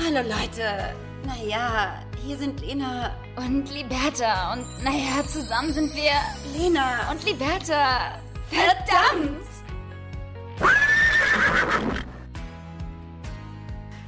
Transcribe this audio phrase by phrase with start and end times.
[0.00, 0.94] Hallo Leute.
[1.26, 4.52] Naja, hier sind Lena Und Liberta.
[4.52, 6.12] Und naja, zusammen sind wir
[6.56, 8.20] Lena und Liberta.
[8.48, 9.44] Verdammt!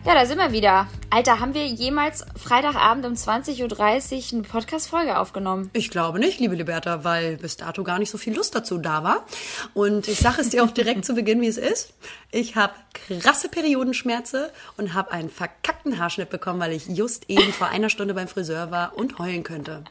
[0.04, 0.86] Ja, da sind wir wieder.
[1.12, 5.68] Alter, haben wir jemals Freitagabend um 20.30 Uhr eine Podcast-Folge aufgenommen?
[5.72, 9.02] Ich glaube nicht, liebe Liberta, weil bis dato gar nicht so viel Lust dazu da
[9.02, 9.26] war.
[9.74, 11.94] Und ich sage es dir auch direkt zu Beginn, wie es ist.
[12.30, 12.74] Ich habe
[13.20, 18.14] krasse Periodenschmerze und habe einen verkackten Haarschnitt bekommen, weil ich just eben vor einer Stunde
[18.14, 19.82] beim Friseur war und heulen könnte.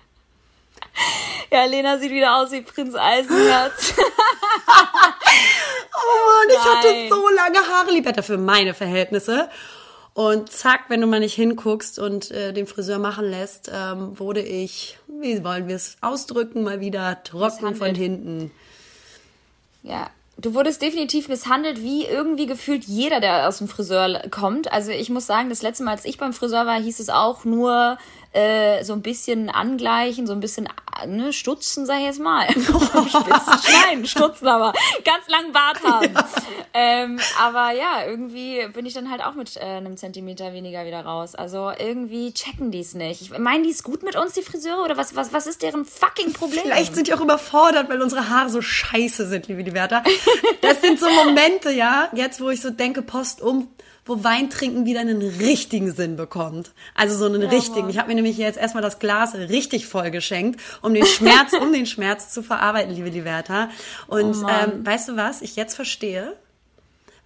[1.51, 3.93] Ja, Lena sieht wieder aus wie Prinz Eisenherz.
[6.01, 7.09] Oh Mann, ich hatte Nein.
[7.09, 9.49] so lange Haare, Liberta, für meine Verhältnisse.
[10.19, 14.41] Und zack, wenn du mal nicht hinguckst und äh, den Friseur machen lässt, ähm, wurde
[14.41, 18.51] ich, wie wollen wir es ausdrücken, mal wieder trocken von hinten.
[19.81, 24.69] Ja, du wurdest definitiv misshandelt, wie irgendwie gefühlt jeder, der aus dem Friseur kommt.
[24.73, 27.45] Also ich muss sagen, das letzte Mal, als ich beim Friseur war, hieß es auch
[27.45, 27.97] nur
[28.31, 30.67] äh, so ein bisschen angleichen, so ein bisschen
[31.01, 32.47] äh, ne, stutzen, sag ich jetzt mal.
[32.51, 34.73] Schneiden, stutzen aber.
[35.03, 36.13] Ganz langen Bart haben.
[36.73, 41.01] Ähm, aber ja, irgendwie bin ich dann halt auch mit äh, einem Zentimeter weniger wieder
[41.01, 41.33] raus.
[41.33, 43.21] Also irgendwie checken die es nicht.
[43.21, 44.83] Ich meine, die es gut mit uns, die Friseure?
[44.83, 46.61] Oder was, was, was ist deren fucking Problem?
[46.63, 50.03] Vielleicht sind die auch überfordert, weil unsere Haare so scheiße sind, liebe Liberta.
[50.61, 53.69] Das sind so Momente, ja, jetzt wo ich so denke, Post um,
[54.09, 56.71] wo Weintrinken wieder einen richtigen Sinn bekommt.
[56.95, 57.89] Also so einen richtigen.
[57.89, 61.71] Ich habe mir nämlich jetzt erstmal das Glas richtig voll geschenkt, um den Schmerz, um
[61.71, 63.69] den Schmerz zu verarbeiten, liebe Liberta.
[64.07, 64.71] Und Oh Mann.
[64.73, 65.41] ähm, weißt du was?
[65.41, 66.33] Ich jetzt verstehe,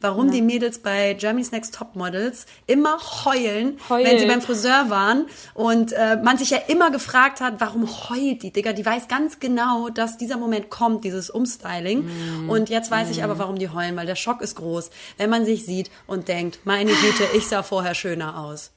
[0.03, 4.05] warum die Mädels bei Germany's Next Top Models immer heulen, Heulen.
[4.05, 8.43] wenn sie beim Friseur waren und äh, man sich ja immer gefragt hat, warum heult
[8.43, 8.73] die, Digga?
[8.73, 12.05] Die weiß ganz genau, dass dieser Moment kommt, dieses Umstyling.
[12.05, 12.49] Mm.
[12.49, 15.45] Und jetzt weiß ich aber, warum die heulen, weil der Schock ist groß, wenn man
[15.45, 18.71] sich sieht und denkt, meine Güte, ich sah vorher schöner aus.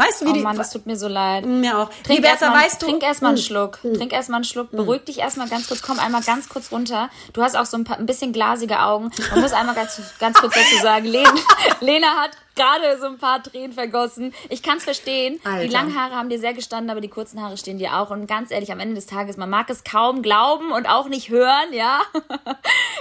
[0.00, 0.40] Weißt du, wie Oh die...
[0.40, 1.44] Mann, das tut mir so leid.
[1.44, 1.90] mir auch.
[2.04, 2.86] Trink erstmal weißt du...
[2.86, 3.42] trink erst mal einen Mm.
[3.42, 3.78] Schluck.
[3.82, 4.70] Trink erstmal einen Schluck.
[4.70, 5.82] Beruhig dich erstmal ganz kurz.
[5.82, 7.10] Komm einmal ganz kurz runter.
[7.34, 9.10] Du hast auch so ein, paar, ein bisschen glasige Augen.
[9.30, 11.30] Man muss einmal ganz, ganz kurz dazu sagen, Lena,
[11.80, 14.34] Lena hat gerade so ein paar Tränen vergossen.
[14.48, 15.40] Ich kann es verstehen.
[15.44, 15.66] Alter.
[15.66, 18.10] Die langen Haare haben dir sehr gestanden, aber die kurzen Haare stehen dir auch.
[18.10, 21.30] Und ganz ehrlich, am Ende des Tages, man mag es kaum glauben und auch nicht
[21.30, 22.00] hören, ja.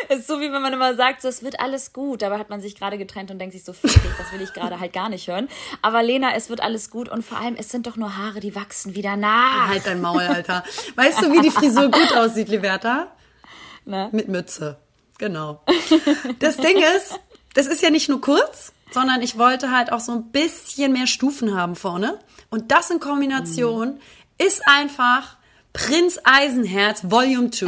[0.07, 2.21] Es ist so, wie wenn man immer sagt, so, es wird alles gut.
[2.21, 4.79] Dabei hat man sich gerade getrennt und denkt sich so, fick das will ich gerade
[4.79, 5.49] halt gar nicht hören.
[5.81, 8.55] Aber Lena, es wird alles gut und vor allem, es sind doch nur Haare, die
[8.55, 9.67] wachsen wieder nach.
[9.67, 10.63] Halt dein Maul, Alter.
[10.95, 13.07] Weißt du, wie die Frisur gut aussieht, Liberta?
[13.85, 14.09] Ne?
[14.11, 14.77] Mit Mütze.
[15.17, 15.61] Genau.
[16.39, 17.19] Das Ding ist,
[17.53, 21.07] das ist ja nicht nur kurz, sondern ich wollte halt auch so ein bisschen mehr
[21.07, 22.19] Stufen haben vorne.
[22.50, 24.00] Und das in Kombination
[24.38, 25.38] ist einfach
[25.73, 27.67] Prinz Eisenherz Volume 2.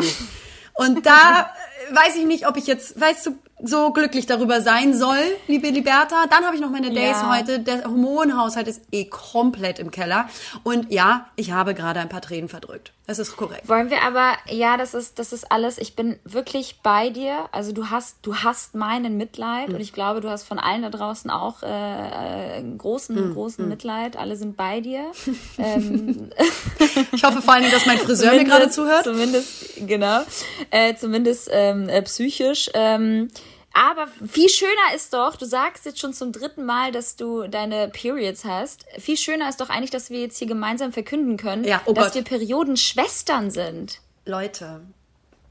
[0.75, 1.51] Und da
[1.91, 3.31] weiß ich nicht, ob ich jetzt, weißt du,
[3.63, 6.25] so glücklich darüber sein soll, liebe Liberta.
[6.31, 7.37] Dann habe ich noch meine Days Ja.
[7.37, 7.59] heute.
[7.59, 10.27] Der Hormonhaushalt ist eh komplett im Keller.
[10.63, 12.91] Und ja, ich habe gerade ein paar Tränen verdrückt.
[13.07, 13.67] Das ist korrekt.
[13.67, 15.77] Wollen wir aber, ja, das ist, das ist alles.
[15.79, 17.49] Ich bin wirklich bei dir.
[17.51, 20.89] Also du hast, du hast meinen Mitleid und ich glaube, du hast von allen da
[20.89, 24.17] draußen auch äh, äh, einen großen, großen Mitleid.
[24.17, 25.11] Alle sind bei dir.
[25.57, 26.29] ähm,
[27.13, 29.03] Ich hoffe vor allen Dingen, dass mein Friseur mir gerade zuhört.
[29.03, 30.21] Zumindest, genau.
[30.69, 32.69] Äh, zumindest ähm, äh, psychisch.
[32.73, 33.29] Ähm,
[33.73, 37.87] aber viel schöner ist doch, du sagst jetzt schon zum dritten Mal, dass du deine
[37.89, 38.85] Periods hast.
[38.99, 42.07] Viel schöner ist doch eigentlich, dass wir jetzt hier gemeinsam verkünden können, Ja, oh dass
[42.07, 42.15] Gott.
[42.15, 44.01] wir Periodenschwestern sind.
[44.25, 44.81] Leute,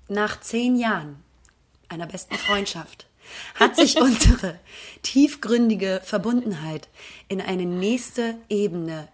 [0.08, 1.22] nach zehn Jahren
[1.88, 3.06] einer besten Freundschaft
[3.54, 4.58] hat sich unsere
[5.02, 6.88] tiefgründige Verbundenheit
[7.28, 9.08] in eine nächste Ebene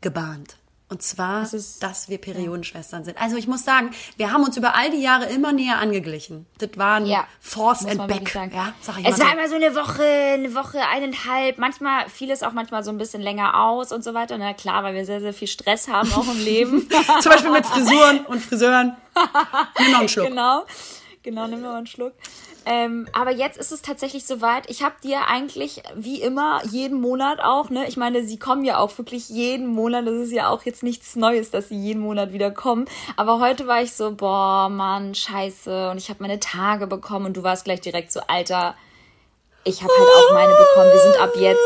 [0.00, 0.56] gebahnt.
[0.92, 3.18] Und zwar, Das dass wir Periodenschwestern sind.
[3.18, 6.44] Also ich muss sagen, wir haben uns über all die Jahre immer näher angeglichen.
[6.58, 8.34] Das waren Ja, Force and Back.
[8.34, 9.32] Ja, sag ich es war so.
[9.32, 11.56] immer so eine Woche, eine Woche, eineinhalb.
[11.56, 14.36] Manchmal fiel es auch manchmal so ein bisschen länger aus und so weiter.
[14.36, 16.86] Na klar, weil wir sehr, sehr viel Stress haben auch im Leben.
[17.22, 18.94] Zum Beispiel mit Frisuren und Friseuren.
[19.78, 20.28] Nimm noch einen Schluck.
[20.28, 20.66] Genau,
[21.22, 22.12] genau, nimm mal einen Schluck.
[22.64, 24.70] Ähm, aber jetzt ist es tatsächlich soweit.
[24.70, 27.86] Ich habe dir eigentlich, wie immer, jeden Monat auch, ne?
[27.88, 30.06] Ich meine, sie kommen ja auch wirklich jeden Monat.
[30.06, 32.86] Das ist ja auch jetzt nichts Neues, dass sie jeden Monat wieder kommen.
[33.16, 35.90] Aber heute war ich so, boah, Mann, scheiße.
[35.90, 38.76] Und ich habe meine Tage bekommen und du warst gleich direkt so, Alter,
[39.64, 40.90] ich habe halt auch meine bekommen.
[40.92, 41.60] Wir sind ab jetzt.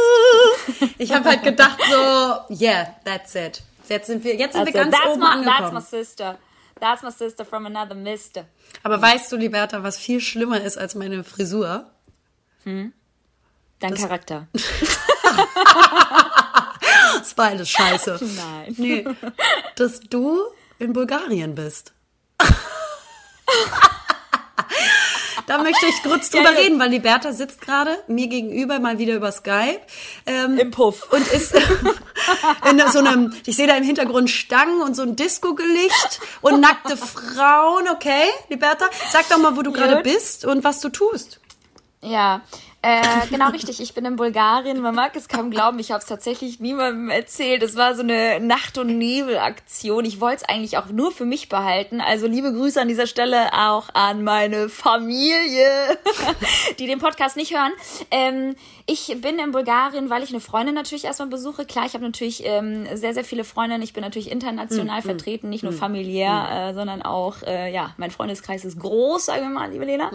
[0.98, 3.62] Ich habe halt gedacht so, yeah, that's it.
[3.88, 5.74] Jetzt sind wir, jetzt sind wir Also, ganz that's, oben my, angekommen.
[5.74, 6.38] that's my sister.
[6.80, 8.46] That's my sister from another mister.
[8.82, 11.90] Aber weißt du, Liberta, was viel schlimmer ist als meine Frisur?
[12.64, 12.92] Dein
[13.94, 14.48] Charakter.
[17.18, 18.20] Das war alles scheiße.
[18.36, 18.74] Nein.
[18.78, 19.04] Nee,
[19.74, 20.42] dass du
[20.78, 21.92] in Bulgarien bist.
[25.46, 28.98] da möchte ich kurz drüber ja, reden, weil die Bertha sitzt gerade mir gegenüber mal
[28.98, 29.80] wieder über Skype.
[30.26, 31.12] Ähm, Im Puff.
[31.12, 31.54] Und ist
[32.70, 36.96] in so einem, ich sehe da im Hintergrund Stangen und so ein Disco-Gelicht und nackte
[36.96, 38.86] Frauen, okay, die Bertha?
[39.10, 41.40] Sag doch mal, wo du gerade bist und was du tust.
[42.02, 42.42] Ja,
[42.86, 43.80] äh, genau richtig.
[43.80, 44.80] Ich bin in Bulgarien.
[44.80, 45.80] Man mag es kaum glauben.
[45.80, 47.64] Ich habe es tatsächlich niemandem erzählt.
[47.64, 50.04] Es war so eine Nacht- und Nebel-Aktion.
[50.04, 52.00] Ich wollte es eigentlich auch nur für mich behalten.
[52.00, 55.98] Also liebe Grüße an dieser Stelle auch an meine Familie,
[56.78, 57.72] die den Podcast nicht hören.
[58.12, 58.54] Ähm,
[58.88, 61.64] ich bin in Bulgarien, weil ich eine Freundin natürlich erstmal besuche.
[61.64, 63.82] Klar, ich habe natürlich ähm, sehr, sehr viele Freundinnen.
[63.82, 66.52] Ich bin natürlich international mm, vertreten, nicht nur mm, familiär, mm.
[66.52, 70.12] Äh, sondern auch, äh, ja, mein Freundeskreis ist groß, sagen wir mal, liebe Lena.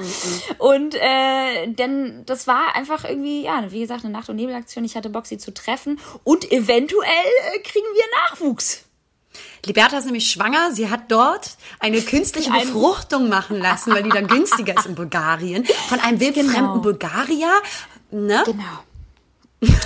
[0.58, 4.84] Und äh, denn das war einfach irgendwie, ja, wie gesagt, eine Nacht- und Nebelaktion.
[4.86, 7.10] Ich hatte Bock, sie zu treffen und eventuell
[7.54, 8.86] äh, kriegen wir Nachwuchs.
[9.66, 10.72] Liberta ist nämlich schwanger.
[10.72, 15.66] Sie hat dort eine künstliche Befruchtung machen lassen, weil die dann günstiger ist in Bulgarien.
[15.88, 16.78] Von einem wildfremden genau.
[16.80, 17.52] Bulgarier.
[18.12, 18.44] Ne?
[18.46, 18.84] Genau.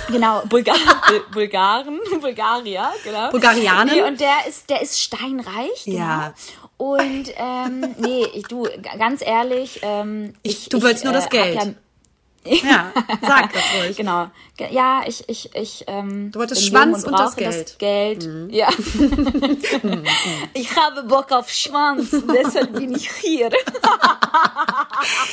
[0.08, 0.74] Genau, Bulgar
[1.32, 3.30] Bulgaren, Bulgarier, genau.
[3.30, 3.92] Bulgarianer.
[3.92, 5.84] Nee, und der ist, der ist steinreich.
[5.84, 5.98] Genau.
[5.98, 6.34] Ja.
[6.78, 8.66] Und ähm, nee, ich, du,
[8.98, 11.76] ganz ehrlich, ähm, ich, ich, du willst nur das äh, Geld.
[12.46, 13.96] Ja, sag das ruhig.
[13.96, 14.30] genau.
[14.70, 15.84] Ja, ich, ich, ich.
[15.86, 17.68] Ähm, du wolltest Schwanz und, und das Geld.
[17.68, 18.26] Das Geld.
[18.26, 18.50] Mhm.
[18.50, 18.68] Ja.
[20.54, 23.50] ich habe Bock auf Schwanz, deshalb bin ich hier.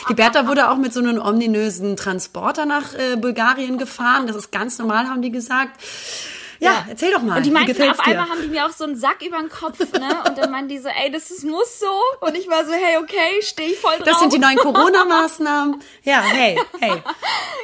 [0.09, 4.27] Die Bertha wurde auch mit so einem ominösen Transporter nach äh, Bulgarien gefahren.
[4.27, 5.79] Das ist ganz normal, haben die gesagt.
[6.63, 7.37] Ja, erzähl doch mal.
[7.37, 8.05] Und die meinten, auf dir?
[8.05, 10.09] einmal haben die mir auch so einen Sack über den Kopf, ne?
[10.27, 12.25] Und dann meinten die so, ey, das ist, muss so.
[12.25, 14.05] Und ich war so, hey, okay, stehe ich voll drauf.
[14.05, 15.81] Das sind die neuen Corona-Maßnahmen.
[16.03, 17.01] Ja, hey, hey.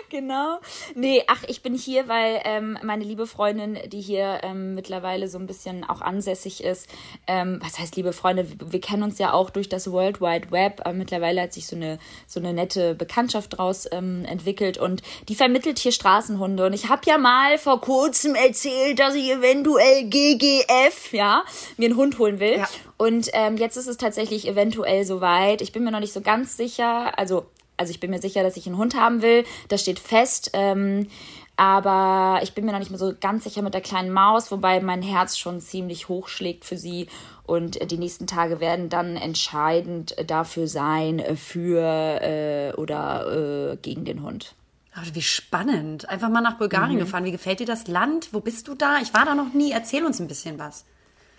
[0.09, 0.59] genau.
[0.95, 5.37] Nee, ach, ich bin hier, weil ähm, meine liebe Freundin, die hier ähm, mittlerweile so
[5.37, 6.89] ein bisschen auch ansässig ist,
[7.27, 10.81] ähm, was heißt liebe Freundin, wir, kennen uns ja auch durch das World Wide Web.
[10.83, 15.35] Aber mittlerweile hat sich so eine, so eine nette Bekanntschaft draus ähm, entwickelt und die
[15.35, 16.65] vermittelt hier Straßenhunde.
[16.65, 21.43] Und ich habe ja mal vor kurzem erzählt, erzählt, dass ich eventuell GGF, ja,
[21.77, 22.57] mir einen Hund holen will.
[22.57, 22.69] Ja.
[22.97, 25.61] Und ähm, jetzt ist es tatsächlich eventuell soweit.
[25.61, 27.17] Ich bin mir noch nicht so ganz sicher.
[27.17, 27.45] Also,
[27.77, 29.45] also ich bin mir sicher, dass ich einen Hund haben will.
[29.69, 30.51] Das steht fest.
[30.53, 31.07] Ähm,
[31.55, 34.79] aber ich bin mir noch nicht mehr so ganz sicher mit der kleinen Maus, wobei
[34.79, 37.07] mein Herz schon ziemlich hoch schlägt für sie.
[37.45, 41.81] Und die nächsten Tage werden dann entscheidend dafür sein, für
[42.21, 44.55] äh, oder äh, gegen den Hund.
[44.99, 46.09] Aber wie spannend.
[46.09, 46.99] Einfach mal nach Bulgarien mhm.
[46.99, 47.25] gefahren.
[47.25, 48.29] Wie gefällt dir das Land?
[48.33, 48.99] Wo bist du da?
[49.01, 49.71] Ich war da noch nie.
[49.71, 50.85] Erzähl uns ein bisschen was.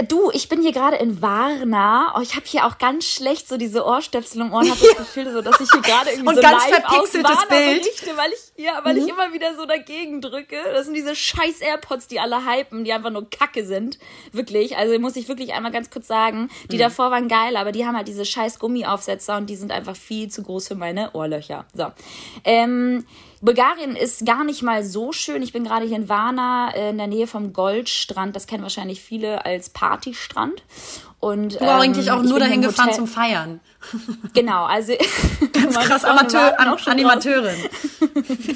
[0.09, 2.15] Du, ich bin hier gerade in Varna.
[2.17, 4.61] Oh, ich habe hier auch ganz schlecht so diese Ohrstöpsel im Ohr.
[4.61, 7.45] Habe das Gefühl, so, dass ich hier gerade irgendwie Und so ganz live aus Varna
[7.51, 7.83] Bild.
[7.83, 9.03] berichte, weil ich ja, weil mhm.
[9.03, 10.57] ich immer wieder so dagegen drücke.
[10.73, 13.99] Das sind diese scheiß AirPods, die alle hypen, die einfach nur Kacke sind,
[14.33, 14.79] wirklich.
[14.79, 16.81] Also muss ich wirklich einmal ganz kurz sagen, die mhm.
[16.81, 20.31] davor waren geil, aber die haben halt diese scheiß Gummiaufsetzer und die sind einfach viel
[20.31, 21.67] zu groß für meine Ohrlöcher.
[21.75, 21.89] So.
[22.45, 23.05] Ähm,
[23.41, 25.43] Bulgarien ist gar nicht mal so schön.
[25.43, 28.37] Ich bin gerade hier in Varna äh, in der Nähe vom Goldstrand.
[28.37, 30.63] Das kennen wahrscheinlich viele als Partystrand.
[31.21, 33.61] Und, du ähm, eigentlich auch nur dahin gefahren zum Feiern.
[34.35, 34.95] Genau, also
[35.53, 37.57] ganz krass Amateur, an, Animateurin.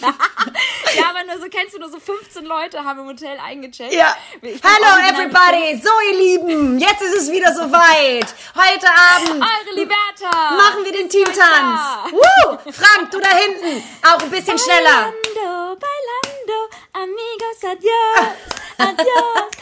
[0.01, 3.93] ja, aber nur so kennst du nur so 15 Leute haben im Hotel eingecheckt.
[3.93, 4.15] Ja.
[4.43, 8.27] Hallo everybody, so ihr Lieben, jetzt ist es wieder soweit.
[8.55, 9.43] Heute Abend.
[9.43, 10.57] Eure Liberta.
[10.57, 11.81] Machen wir den Teamtanz.
[12.13, 12.59] Woo!
[12.71, 15.13] Frank, du da hinten, auch ein bisschen schneller.
[15.35, 18.35] Bailando, bailando, amigos, adios,
[18.79, 19.55] adios.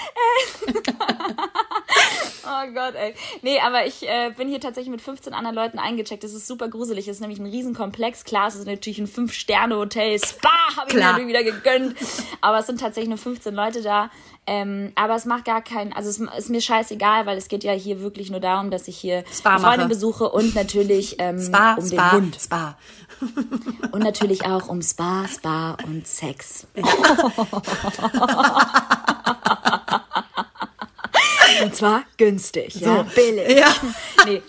[2.46, 3.14] oh Gott, ey.
[3.42, 6.24] Nee, aber ich äh, bin hier tatsächlich mit 15 anderen Leuten eingecheckt.
[6.24, 7.06] Das ist super gruselig.
[7.06, 8.24] Das ist nämlich ein Riesenkomplex.
[8.24, 10.18] Klar, es ist natürlich ein 5-Sterne-Hotel.
[10.18, 11.18] Spa habe ich Klar.
[11.18, 11.96] mir wieder gegönnt.
[12.40, 14.10] Aber es sind tatsächlich nur 15 Leute da.
[14.46, 17.72] Ähm, aber es macht gar keinen, also es ist mir scheißegal, weil es geht ja
[17.72, 21.86] hier wirklich nur darum, dass ich hier Spa Freunde besuche und natürlich ähm, Spa, um
[21.86, 22.38] Spa, den Hund.
[22.40, 22.76] Spa.
[23.92, 26.66] Und natürlich auch um Spa, Spa und Sex.
[26.74, 26.82] Ja.
[31.62, 32.86] Und zwar günstig, so.
[32.86, 33.56] ja, billig.
[33.56, 33.72] Ja.
[34.26, 34.42] Nee.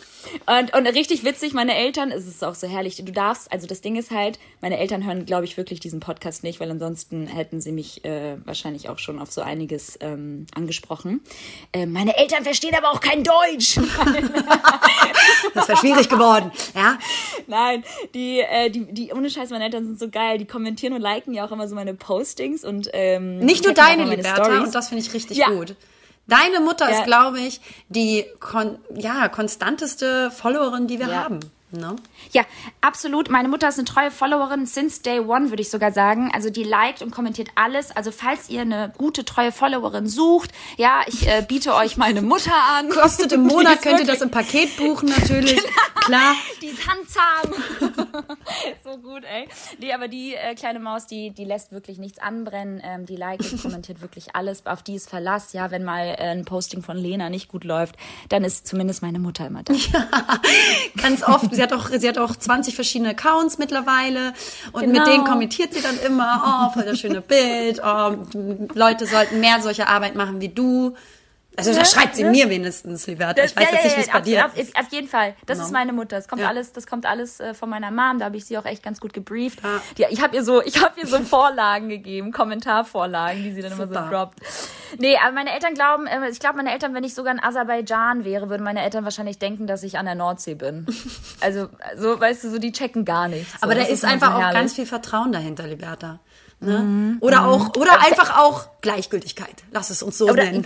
[0.45, 3.81] Und, und richtig witzig, meine Eltern, es ist auch so herrlich, du darfst, also das
[3.81, 7.61] Ding ist halt, meine Eltern hören, glaube ich, wirklich diesen Podcast nicht, weil ansonsten hätten
[7.61, 11.21] sie mich äh, wahrscheinlich auch schon auf so einiges ähm, angesprochen.
[11.71, 13.77] Äh, meine Eltern verstehen aber auch kein Deutsch.
[15.53, 16.97] das wäre schwierig geworden, ja?
[17.47, 21.01] Nein, die, äh, die, die, ohne Scheiß, meine Eltern sind so geil, die kommentieren und
[21.01, 24.89] liken ja auch immer so meine Postings und ähm, Nicht nur deine, Liberta, und das
[24.89, 25.49] finde ich richtig ja.
[25.49, 25.75] gut.
[26.27, 26.99] Deine Mutter ja.
[26.99, 31.23] ist, glaube ich, die kon ja, konstanteste Followerin, die wir ja.
[31.23, 31.39] haben.
[31.73, 31.95] Ne?
[32.31, 32.43] Ja,
[32.81, 33.29] absolut.
[33.29, 36.31] Meine Mutter ist eine treue Followerin since day one, würde ich sogar sagen.
[36.33, 37.95] Also die liked und kommentiert alles.
[37.95, 42.53] Also falls ihr eine gute, treue Followerin sucht, ja, ich äh, biete euch meine Mutter
[42.77, 42.89] an.
[42.89, 45.61] Kostet im Monat, könnt ihr das im Paket buchen natürlich.
[46.05, 46.17] Genau.
[46.17, 46.35] Klar.
[46.61, 47.53] Die ist handzahm.
[48.83, 49.47] so gut, ey.
[49.79, 52.81] Nee, aber die äh, kleine Maus, die, die lässt wirklich nichts anbrennen.
[52.83, 54.65] Ähm, die liked und kommentiert wirklich alles.
[54.65, 55.53] Auf die ist Verlass.
[55.53, 57.95] Ja, wenn mal äh, ein Posting von Lena nicht gut läuft,
[58.27, 59.73] dann ist zumindest meine Mutter immer da.
[59.73, 60.09] Ja,
[61.01, 64.33] ganz oft sie hat auch, sie hat auch 20 verschiedene Accounts mittlerweile
[64.71, 64.99] und genau.
[64.99, 68.15] mit denen kommentiert sie dann immer, oh, voll das schöne Bild, oh,
[68.73, 70.95] Leute sollten mehr solche Arbeit machen wie du.
[71.55, 72.31] Also das schreibt sie ja.
[72.31, 73.43] mir wenigstens, Liberta.
[73.43, 74.75] Ich weiß ja, jetzt nicht, wie es bei dir auf, ist.
[74.75, 75.35] Auf jeden Fall.
[75.45, 75.65] Das no.
[75.65, 76.15] ist meine Mutter.
[76.15, 78.19] Das kommt alles, das kommt alles äh, von meiner Mom.
[78.19, 79.59] Da habe ich sie auch echt ganz gut gebrieft.
[79.97, 83.71] Die, ich habe ihr so, ich habe ihr so Vorlagen gegeben, Kommentarvorlagen, die sie dann
[83.71, 83.83] Super.
[83.83, 84.39] immer so droppt.
[84.97, 88.25] Nee, aber meine Eltern glauben, äh, ich glaube, meine Eltern, wenn ich sogar in Aserbaidschan
[88.25, 90.85] wäre, würden meine Eltern wahrscheinlich denken, dass ich an der Nordsee bin.
[91.41, 91.67] Also,
[91.97, 93.61] so, weißt du, so die checken gar nichts.
[93.61, 96.19] Aber da ist, ist einfach auch ganz viel Vertrauen dahinter, Liberta.
[96.63, 96.79] Ne?
[96.79, 97.17] Mhm.
[97.19, 99.63] Oder auch, oder Aber einfach auch Gleichgültigkeit.
[99.71, 100.65] Lass es uns so oder, nennen.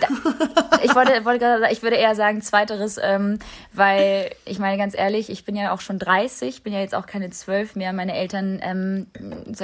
[0.82, 3.38] Ich wollte, wollte gerade, ich würde eher sagen zweiteres, ähm,
[3.72, 7.06] weil ich meine ganz ehrlich, ich bin ja auch schon 30, bin ja jetzt auch
[7.06, 7.92] keine zwölf mehr.
[7.92, 9.06] Meine Eltern, ähm,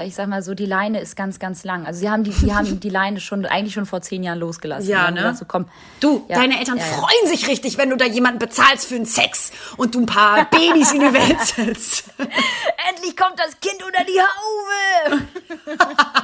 [0.04, 1.84] ich sag mal so, die Leine ist ganz, ganz lang.
[1.84, 4.88] Also sie haben die, die haben die Leine schon eigentlich schon vor zehn Jahren losgelassen.
[4.88, 5.34] Ja, ne?
[5.36, 5.66] So, komm,
[6.00, 6.92] du, ja, deine Eltern ja, ja.
[6.92, 10.48] freuen sich richtig, wenn du da jemanden bezahlst für einen Sex und du ein paar
[10.50, 12.04] Babys in die Welt setzt.
[12.88, 15.22] Endlich kommt das Kind unter die Haube.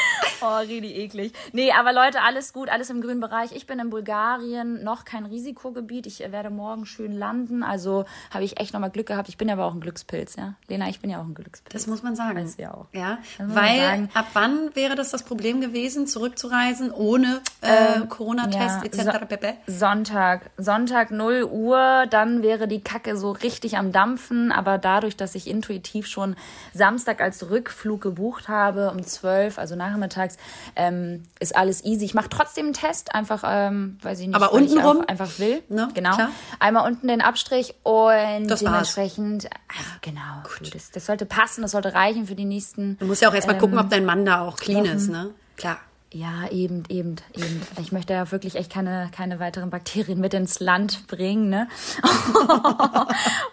[0.40, 1.32] oh, richtig eklig.
[1.52, 3.52] Nee, aber Leute, alles gut, alles im grünen Bereich.
[3.52, 6.06] Ich bin in Bulgarien, noch kein Risikogebiet.
[6.06, 7.62] Ich werde morgen schön landen.
[7.62, 9.28] Also habe ich echt nochmal Glück gehabt.
[9.28, 10.54] Ich bin aber auch ein Glückspilz, ja.
[10.68, 11.72] Lena, ich bin ja auch ein Glückspilz.
[11.72, 12.38] Das muss man sagen.
[12.38, 12.86] Weiß ja auch.
[12.92, 18.84] Ja, weil ab wann wäre das das Problem gewesen, zurückzureisen ohne äh, äh, Corona-Test ja,
[18.84, 19.56] etc.
[19.66, 24.52] So Sonntag, Sonntag 0 Uhr, dann wäre die Kacke so richtig am Dampfen.
[24.52, 26.36] Aber dadurch, dass ich intuitiv schon
[26.74, 30.36] Samstag als Rückflug gebucht habe um 12, also nachmittags,
[30.76, 32.04] ähm, ist alles easy.
[32.04, 35.62] Ich mache trotzdem einen Test, einfach, ähm, weiß ich nicht, aber unten rum einfach will.
[35.68, 35.88] Ne?
[35.94, 36.14] Genau.
[36.14, 36.30] Klar.
[36.58, 40.42] Einmal unten den Abstrich und das dementsprechend, ach, genau.
[40.42, 40.74] Gut.
[40.74, 42.98] Das, das sollte passen, das sollte reichen für die nächsten.
[42.98, 44.96] Du musst ja auch erstmal ähm, gucken, ob dein Mann da auch clean Wochen.
[44.96, 45.30] ist, ne?
[45.56, 45.78] Klar.
[46.10, 47.62] Ja, eben, eben, eben.
[47.78, 51.68] Ich möchte ja wirklich echt keine, keine weiteren Bakterien mit ins Land bringen, ne?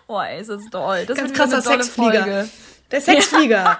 [0.08, 1.06] Boah, ist das toll.
[1.06, 2.24] Das Ganz krasser Sexflieger.
[2.24, 2.50] Folge.
[2.92, 3.80] Der Sexflieger.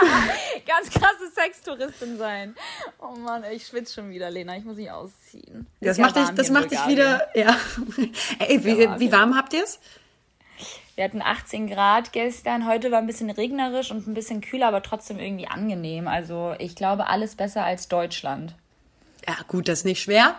[0.74, 2.54] Ganz krasse Sextouristin sein.
[2.98, 4.56] Oh Mann, ich schwitze schon wieder, Lena.
[4.56, 5.66] Ich muss mich ausziehen.
[5.80, 7.28] Das macht, dich, das macht dich wieder.
[7.34, 7.56] Ja.
[8.38, 9.80] Ey, wie, ja, wie warm habt ihr es?
[10.94, 12.66] Wir hatten 18 Grad gestern.
[12.66, 16.08] Heute war ein bisschen regnerisch und ein bisschen kühler, aber trotzdem irgendwie angenehm.
[16.08, 18.54] Also ich glaube, alles besser als Deutschland.
[19.26, 20.36] Ja, gut, das ist nicht schwer.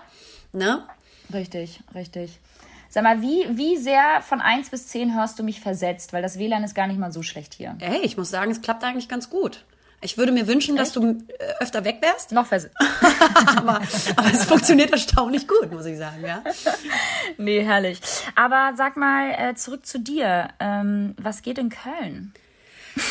[0.52, 0.84] Ne?
[1.32, 2.40] Richtig, richtig.
[2.90, 6.14] Sag mal, wie, wie sehr von 1 bis 10 hörst du mich versetzt?
[6.14, 7.76] Weil das WLAN ist gar nicht mal so schlecht hier.
[7.80, 9.66] Hey, ich muss sagen, es klappt eigentlich ganz gut.
[10.04, 10.82] Ich würde mir wünschen, Echt?
[10.82, 12.32] dass du äh, öfter weg wärst.
[12.32, 12.76] Noch versetzt.
[13.56, 13.82] aber,
[14.16, 16.44] aber es funktioniert erstaunlich gut, muss ich sagen, ja.
[17.38, 18.00] Nee, herrlich.
[18.36, 20.50] Aber sag mal, äh, zurück zu dir.
[20.60, 22.34] Ähm, was geht in Köln?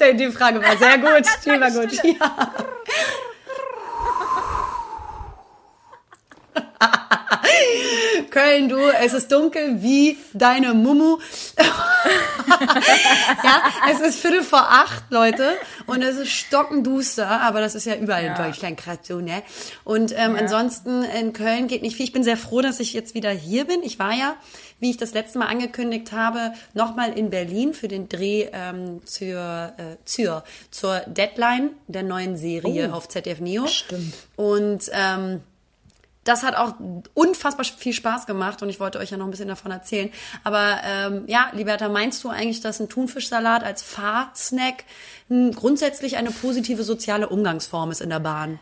[0.00, 1.26] Die Frage war sehr gut.
[1.44, 1.92] Die war gut.
[2.04, 2.54] Ja.
[8.30, 11.18] Köln, du, es ist dunkel wie deine Mumu.
[13.44, 15.54] ja, es ist Viertel vor acht, Leute,
[15.86, 18.36] und es ist stockenduster, aber das ist ja überall ja.
[18.36, 19.42] in Deutschland gerade so, ne?
[19.84, 20.42] Und ähm, ja.
[20.42, 22.04] ansonsten in Köln geht nicht viel.
[22.04, 23.82] Ich bin sehr froh, dass ich jetzt wieder hier bin.
[23.82, 24.36] Ich war ja,
[24.80, 29.72] wie ich das letzte Mal angekündigt habe, nochmal in Berlin für den Dreh ähm, zur,
[29.76, 32.96] äh, zur, zur Deadline der neuen Serie oh.
[32.96, 33.66] auf ZDF Neo.
[33.66, 34.14] Stimmt.
[34.36, 35.40] Und ähm,
[36.28, 36.74] das hat auch
[37.14, 40.10] unfassbar viel Spaß gemacht und ich wollte euch ja noch ein bisschen davon erzählen.
[40.44, 44.84] Aber ähm, ja, Liberta, meinst du eigentlich, dass ein Thunfischsalat als Fahrsnack
[45.28, 48.58] grundsätzlich eine positive soziale Umgangsform ist in der Bahn?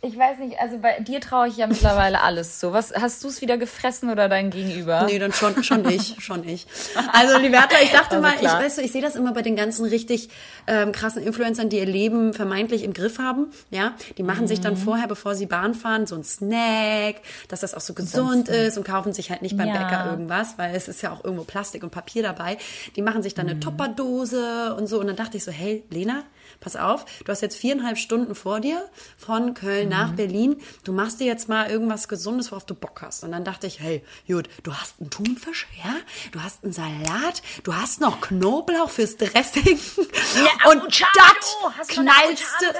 [0.00, 2.72] Ich weiß nicht, also bei dir traue ich ja mittlerweile alles so.
[2.72, 5.02] Was hast du es wieder gefressen oder dein Gegenüber?
[5.06, 6.68] Nee, dann schon schon ich, schon ich.
[7.12, 9.56] Also Liberta, ich dachte also mal, ich weißt du, ich sehe das immer bei den
[9.56, 10.28] ganzen richtig
[10.68, 13.94] ähm, krassen Influencern, die ihr Leben vermeintlich im Griff haben, ja?
[14.18, 14.48] Die machen mhm.
[14.48, 14.78] sich dann mhm.
[14.78, 17.16] vorher, bevor sie Bahn fahren, so ein Snack,
[17.48, 19.78] dass das auch so gesund ist und kaufen sich halt nicht beim ja.
[19.78, 22.56] Bäcker irgendwas, weil es ist ja auch irgendwo Plastik und Papier dabei.
[22.94, 23.62] Die machen sich dann eine mhm.
[23.62, 26.22] Topperdose und so und dann dachte ich so, hey, Lena,
[26.60, 29.90] pass auf, du hast jetzt viereinhalb Stunden vor dir von Köln mhm.
[29.90, 30.60] nach Berlin.
[30.84, 33.24] Du machst dir jetzt mal irgendwas Gesundes, worauf du Bock hast.
[33.24, 35.94] Und dann dachte ich, hey, gut, du hast einen Thunfisch, ja?
[36.32, 39.78] Du hast einen Salat, du hast noch Knoblauch fürs Dressing.
[40.36, 40.82] Ja, und
[41.78, 42.74] das knallste.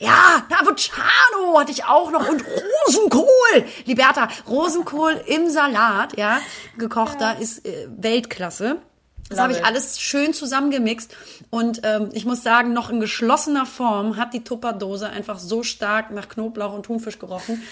[0.00, 2.44] Ja, Avocado hatte ich auch noch und
[2.86, 3.64] Rosenkohl.
[3.84, 6.40] Liberta, Rosenkohl im Salat, ja,
[6.76, 7.38] gekochter ja.
[7.40, 8.80] ist äh, Weltklasse.
[9.28, 11.14] Das habe ich alles schön zusammengemixt.
[11.50, 16.10] Und ähm, ich muss sagen, noch in geschlossener Form hat die Tupperdose einfach so stark
[16.10, 17.62] nach Knoblauch und Thunfisch gerochen.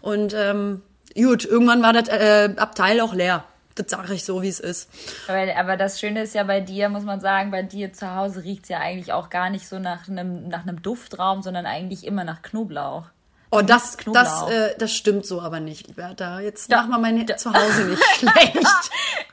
[0.00, 0.82] Und ähm,
[1.14, 3.44] gut, irgendwann war das äh, Abteil auch leer.
[3.74, 4.90] Das sage ich so, wie es ist.
[5.28, 8.44] Aber, aber das Schöne ist ja bei dir, muss man sagen, bei dir zu Hause
[8.44, 12.24] riecht's ja eigentlich auch gar nicht so nach einem, nach einem Duftraum, sondern eigentlich immer
[12.24, 13.06] nach Knoblauch.
[13.54, 16.40] Oh, das, das, äh, das stimmt so aber nicht, Bertha.
[16.40, 18.56] Jetzt Da- mach mal mein da- Zuhause nicht schlecht.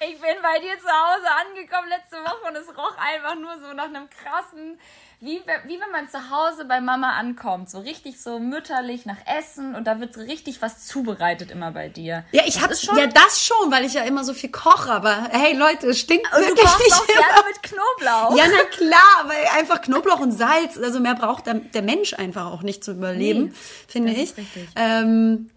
[0.02, 3.74] Ich bin bei dir zu Hause angekommen letzte Woche und es roch einfach nur so
[3.74, 4.78] nach einem krassen,
[5.22, 7.70] wie, wie wenn man zu Hause bei Mama ankommt.
[7.70, 11.90] So richtig so mütterlich nach Essen und da wird so richtig was zubereitet immer bei
[11.90, 12.24] dir.
[12.32, 14.50] Ja, ich Das hab ist schon- ja das schon, weil ich ja immer so viel
[14.50, 14.90] koche.
[14.92, 17.20] Aber hey Leute, es stinkt Und du wirklich kochst nicht auch immer.
[17.28, 18.38] gerne mit Knoblauch.
[18.38, 22.46] Ja, na klar, weil einfach Knoblauch und Salz, also mehr braucht der, der Mensch einfach
[22.46, 23.52] auch nicht zu überleben, Nee,
[23.88, 24.34] finde ich.
[24.76, 25.50] Ähm,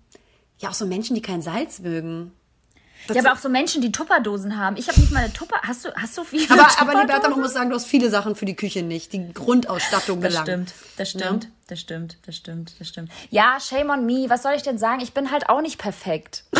[0.58, 2.32] ja, auch so Menschen, die kein Salz mögen.
[3.08, 4.76] Das Ja, aber auch so Menschen, die Tupperdosen haben.
[4.76, 5.60] Ich habe nicht mal eine Tupper.
[5.62, 8.36] Hast du, hast du viele aber, aber Liberta, man muss sagen, du hast viele Sachen
[8.36, 9.12] für die Küche nicht.
[9.12, 10.48] Die Grundausstattung Das gelangt.
[10.48, 13.10] stimmt, das stimmt, das stimmt, das stimmt, das stimmt.
[13.30, 14.26] Ja, shame on me.
[14.28, 15.00] Was soll ich denn sagen?
[15.00, 16.44] Ich bin halt auch nicht perfekt.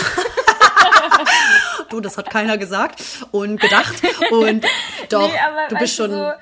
[1.89, 3.95] Du, das hat keiner gesagt und gedacht.
[4.31, 4.65] Und
[5.11, 6.11] doch, Nee, du bist schon.
[6.11, 6.33] So,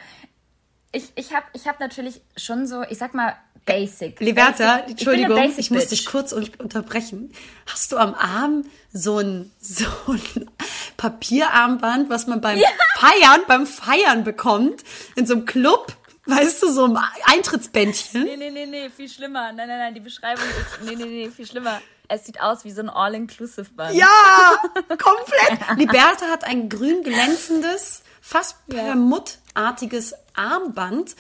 [0.93, 3.35] ich ich habe ich hab natürlich schon so, ich sag mal,
[3.73, 4.21] basic.
[4.21, 4.91] Liberta, basic.
[4.91, 7.33] Entschuldigung, ich, ich, muss dich kurz un unterbrechen.
[7.67, 10.51] Hast du am Arm so ein, so ein
[10.97, 12.59] Papierarmband, was man beim
[12.99, 14.83] Feiern, beim Feiern bekommt,
[15.17, 15.93] in so einem Club,
[16.27, 18.25] weißt du, so ein Eintrittsbändchen?
[18.25, 19.53] Nee, nee, nee, nee, viel schlimmer.
[19.53, 21.81] Nein, nein, nein, die Beschreibung ist, nee, nee, nee, viel schlimmer.
[22.13, 23.95] Es sieht aus wie so ein All-Inclusive-Band.
[23.95, 24.57] Ja,
[24.89, 25.61] komplett.
[25.77, 31.15] Liberta hat ein grün glänzendes, fast permuttartiges Armband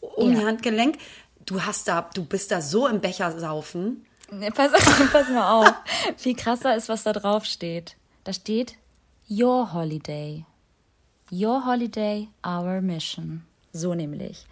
[0.00, 0.38] um Ja.
[0.40, 0.98] die Handgelenk.
[1.46, 4.04] Du hast da, du bist da so im Becher saufen.
[4.30, 4.72] Nee, pass,
[5.12, 5.72] pass mal auf.
[6.16, 7.96] Viel krasser ist, was da drauf steht.
[8.24, 8.74] Da steht
[9.30, 10.44] Your Holiday.
[11.30, 13.44] Your Holiday, our mission.
[13.72, 14.46] So nämlich.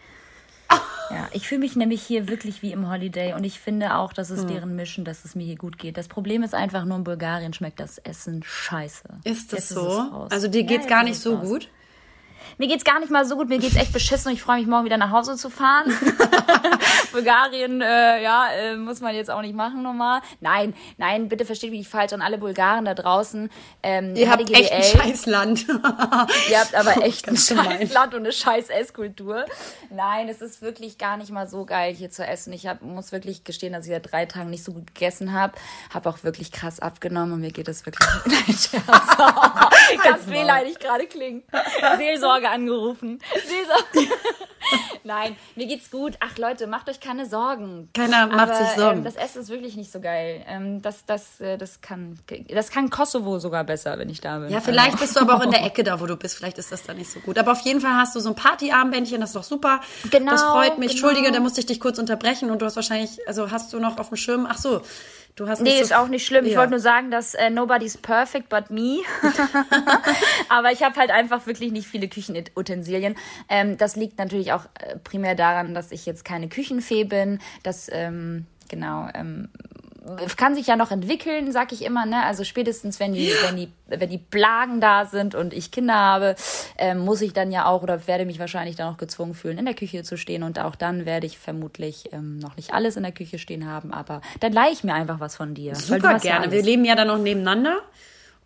[1.11, 4.31] Ja, ich fühle mich nämlich hier wirklich wie im Holiday und ich finde auch, dass
[4.31, 4.49] es Hm.
[4.49, 5.99] deren Mission, dass es mir hier gut geht.
[5.99, 9.03] Das Problem ist einfach nur, in Bulgarien schmeckt das Essen scheiße.
[9.25, 9.87] Ist das Jetzt so?
[9.87, 10.31] raus.
[10.33, 11.47] also dir Ja, geht's jetzt gar ist nicht so raus.
[11.49, 11.69] gut?
[12.59, 14.67] Mir geht's gar nicht mal so gut, mir geht's echt beschissen und ich freue mich
[14.67, 15.93] morgen wieder nach Hause zu fahren.
[17.13, 20.21] Bulgarien, äh, ja, äh, muss man jetzt auch nicht machen normal.
[20.41, 23.51] Nein, nein, bitte versteht mich nicht falsch an alle Bulgaren da draußen.
[23.83, 24.83] Ähm, Ihr habt echt ein.
[24.83, 25.67] Scheißland.
[26.51, 27.79] Ihr habt aber echt ein Ganz gemein.
[27.79, 29.45] scheiß Land und eine scheiß Esskultur.
[29.91, 32.53] Nein, es ist wirklich gar nicht mal so geil hier zu essen.
[32.53, 35.55] Ich hab, muss wirklich gestehen, dass ich seit drei Tagen nicht so gut gegessen habe.
[35.93, 38.09] Habe auch wirklich krass abgenommen und mir geht es wirklich...
[38.27, 40.03] Nein, Scherz.
[40.03, 41.43] Ganz wehleidig gerade klingen.
[41.97, 43.21] Seelsorge angerufen.
[43.47, 44.13] Seelsorge.
[45.05, 46.15] Nein, mir geht's gut.
[46.21, 47.91] Ach Leute, macht euch keine Sorgen.
[47.93, 48.99] Keiner macht Aber, sich Sorgen.
[48.99, 50.43] Ähm, das Essen ist wirklich nicht so geil.
[50.49, 52.19] Ähm, das, das, äh, das, kann,
[52.49, 54.49] das kann Kosovo sogar besser, wenn ich da bin.
[54.51, 56.37] Ja, vielleicht bist du aber auch in der Ecke da, wo du bist.
[56.37, 57.37] Vielleicht ist das da nicht so gut.
[57.39, 59.81] Aber auf jeden Fall hast du so ein Partyarmbändchen, das ist doch super.
[60.11, 60.93] Genau, Das freut mich.
[60.93, 61.09] genau.
[61.09, 63.99] Entschuldige, da musste ich dich kurz unterbrechen und du hast wahrscheinlich, also hast du noch
[63.99, 64.81] auf dem Schirm, ach so,
[65.37, 66.45] du hast Nee, nicht ist so, auch nicht schlimm.
[66.45, 66.59] Ich Ja.
[66.59, 69.01] wollte nur sagen, dass äh, nobody's perfect but me.
[70.49, 73.17] Aber ich habe halt einfach wirklich nicht viele Küchenutensilien.
[73.49, 77.41] Ähm, das liegt natürlich auch äh, primär daran, dass ich jetzt keine Küchenfee bin.
[77.63, 79.49] Das, ähm, genau, ähm,
[80.37, 82.23] kann sich ja noch entwickeln, sag ich immer, ne?
[82.25, 86.35] Also spätestens wenn die, wenn die, wenn die Plagen da sind und ich Kinder habe,
[86.79, 89.65] ähm, muss ich dann ja auch oder werde mich wahrscheinlich dann auch gezwungen fühlen, in
[89.65, 90.43] der Küche zu stehen.
[90.43, 93.93] Und auch dann werde ich vermutlich ähm, noch nicht alles in der Küche stehen haben,
[93.93, 95.75] aber dann leihe ich mir einfach was von dir.
[95.75, 96.53] super hast ja gerne.
[96.53, 97.81] Wir leben ja dann noch nebeneinander.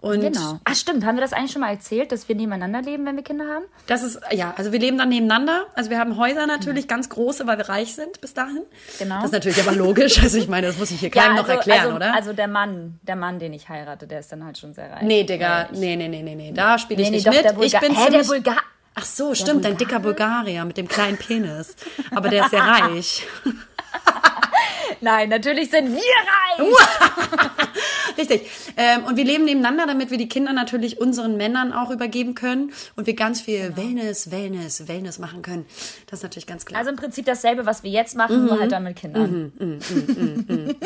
[0.01, 0.61] Und Genau.
[0.65, 3.25] Ach stimmt, haben wir das eigentlich schon mal erzählt, dass wir nebeneinander leben, wenn wir
[3.25, 3.65] Kinder haben?
[3.89, 5.67] das ist, ja, also wir leben dann nebeneinander.
[5.75, 8.63] Also wir haben Häuser natürlich, ganz große, weil wir reich sind bis dahin.
[9.01, 9.17] Genau.
[9.17, 10.23] Das ist natürlich aber logisch.
[10.23, 12.15] Also ich meine, das muss ich hier keinem noch erklären, also, oder?
[12.15, 15.03] Also der Mann, der Mann, den ich heirate, der ist dann halt schon sehr reich.
[15.03, 16.53] nee, Digga, nee, nee, nee, nee, nee.
[16.53, 17.65] Da spiele ich Nee, nee, nicht doch, mit.
[17.67, 18.57] ich bin Hä, der Bulgar.
[18.95, 21.75] Ach so, stimmt, ein dicker Bulgarier mit dem kleinen Penis.
[22.13, 23.27] Aber der ist sehr reich.
[25.01, 26.59] Nein, natürlich sind wir reich.
[28.19, 28.51] Richtig.
[28.77, 32.73] Ähm, und wir leben nebeneinander, damit wir die Kinder natürlich unseren Männern auch übergeben können
[32.97, 35.67] und wir ganz viel Wellness, Wellness, Wellness machen können.
[36.07, 36.81] Das ist natürlich ganz klar.
[36.81, 39.53] Also im Prinzip dasselbe, was wir jetzt machen, nur halt dann mit Kindern.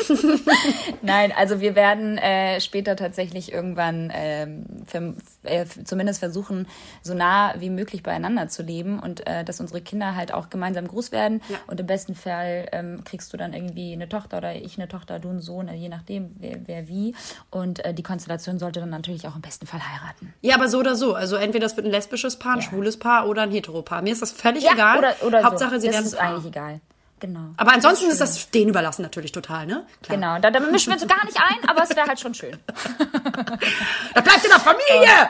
[1.01, 6.67] Nein, also wir werden äh, später tatsächlich irgendwann ähm, ver äh, zumindest versuchen,
[7.01, 10.87] so nah wie möglich beieinander zu leben und äh, dass unsere Kinder halt auch gemeinsam
[10.87, 11.41] groß werden.
[11.49, 11.57] Ja.
[11.67, 15.19] Und im besten Fall ähm, kriegst du dann irgendwie eine Tochter oder ich eine Tochter,
[15.19, 17.15] du einen Sohn, äh, je nachdem, wer, wer wie.
[17.49, 20.33] Und äh, die Konstellation sollte dann natürlich auch im besten Fall heiraten.
[20.41, 21.13] ja, aber so oder so.
[21.15, 24.01] Also entweder es wird ein lesbisches Paar, ein schwules Paar oder ein Heteropaar.
[24.01, 24.97] Mir ist das völlig Ja, egal.
[24.99, 25.81] oder, oder Hauptsache, so.
[25.81, 26.29] sie das werden ist ein Paar.
[26.35, 26.81] eigentlich egal.
[27.19, 27.39] Genau.
[27.55, 29.85] Aber ansonsten ist das denen überlassen natürlich total, ne?
[30.01, 30.17] Klar.
[30.17, 32.57] Genau, da, da mischen wir uns gar nicht ein, aber es wäre halt schon schön.
[34.13, 35.29] Da bleibt in der Familie!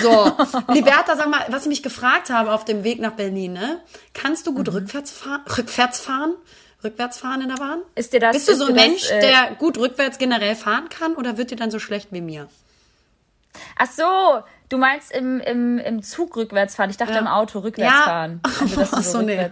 [0.00, 0.32] So,
[0.72, 3.80] Liberta, sag mal, was ich mich gefragt habe auf dem Weg nach Berlin, ne?
[4.14, 4.74] Kannst du gut Mhm.
[4.78, 6.34] rückwärts, fahren, rückwärts fahren?
[6.84, 7.80] Rückwärts fahren in der Bahn?
[7.94, 10.54] Ist dir das- Bist du so ein dir das, Mensch, äh, der gut rückwärts generell
[10.54, 12.48] fahren kann oder wird dir dann so schlecht wie mir?
[13.78, 16.90] Ach so, du meinst im, im, im Zug rückwärts fahren.
[16.90, 18.40] Ich dachte im Auto rückwärts fahren.
[18.60, 19.48] Also, Ach so, nee.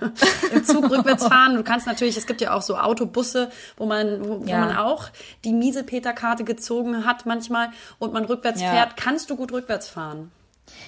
[0.53, 1.55] Im Zug rückwärts fahren.
[1.55, 4.57] Du kannst natürlich, es gibt ja auch so Autobusse, wo man, wo, Ja.
[4.57, 5.05] wo man auch
[5.45, 7.69] die miese Peter-Karte gezogen hat manchmal
[8.01, 8.71] und man rückwärts Ja.
[8.73, 8.97] fährt.
[8.97, 10.33] Kannst du gut rückwärts fahren?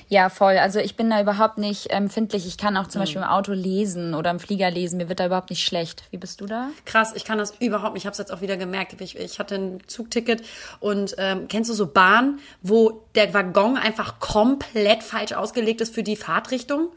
[0.08, 0.58] Ja, voll.
[0.58, 2.46] Also ich bin da überhaupt nicht empfindlich.
[2.46, 4.98] Ich kann auch zum Beispiel im Auto lesen oder im Flieger lesen.
[4.98, 6.04] Mir wird da überhaupt nicht schlecht.
[6.10, 6.68] Wie bist du da?
[6.84, 8.02] Krass, ich kann das überhaupt nicht.
[8.02, 9.00] Ich habe es jetzt auch wieder gemerkt.
[9.00, 10.42] Ich, ich hatte ein Zugticket
[10.80, 16.02] und ähm, kennst du so Bahnen, wo der Waggon einfach komplett falsch ausgelegt ist für
[16.02, 16.90] die Fahrtrichtung?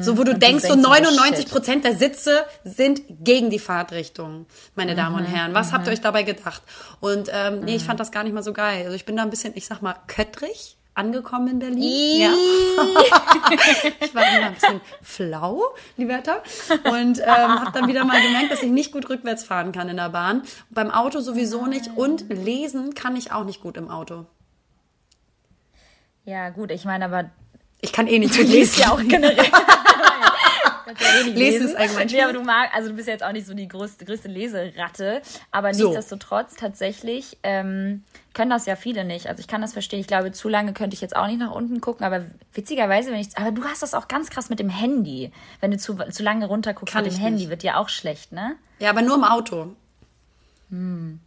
[0.00, 1.52] So, wo du denkst, so denkst so, 99 shit.
[1.52, 5.54] Prozent der Sitze sind gegen die Fahrtrichtung, meine Damen und Herren.
[5.54, 6.60] Was habt ihr euch dabei gedacht?
[6.98, 8.82] Und ähm, nee, ich fand das gar nicht mal so geil.
[8.86, 12.20] Also ich bin da ein bisschen, ich sag mal, köttrig angekommen in Berlin.
[12.20, 12.30] Ja.
[14.00, 15.62] ich war immer ein bisschen flau,
[15.96, 16.42] Liberta.
[16.84, 19.96] Und ähm, habe dann wieder mal gemerkt, dass ich nicht gut rückwärts fahren kann in
[19.96, 20.42] der Bahn.
[20.70, 21.90] Beim Auto sowieso nicht.
[21.96, 24.26] Und lesen kann ich auch nicht gut im Auto.
[26.24, 26.70] Ja, gut.
[26.70, 27.30] Ich meine, aber
[27.80, 28.80] Ich kann eh nicht gut lesen.
[28.82, 29.36] ja auch generell.
[31.34, 33.54] Lesen ist allgemein Nee, aber du magst, also du bist ja jetzt auch nicht so
[33.54, 35.84] die größte, größte Leseratte, aber So.
[35.84, 39.26] nichtsdestotrotz tatsächlich ähm, können das ja viele nicht.
[39.28, 40.00] Also ich kann das verstehen.
[40.00, 42.24] Ich glaube, zu lange könnte ich jetzt auch nicht nach unten gucken, aber
[42.54, 45.30] witzigerweise, wenn ich, aber du hast das auch ganz krass mit dem Handy.
[45.60, 47.50] Wenn du zu, zu lange runter guckst mit dem Handy, nicht.
[47.50, 48.56] wird dir auch schlecht, ne?
[48.78, 49.74] Ja, aber nur im Auto.
[50.70, 51.18] Hm,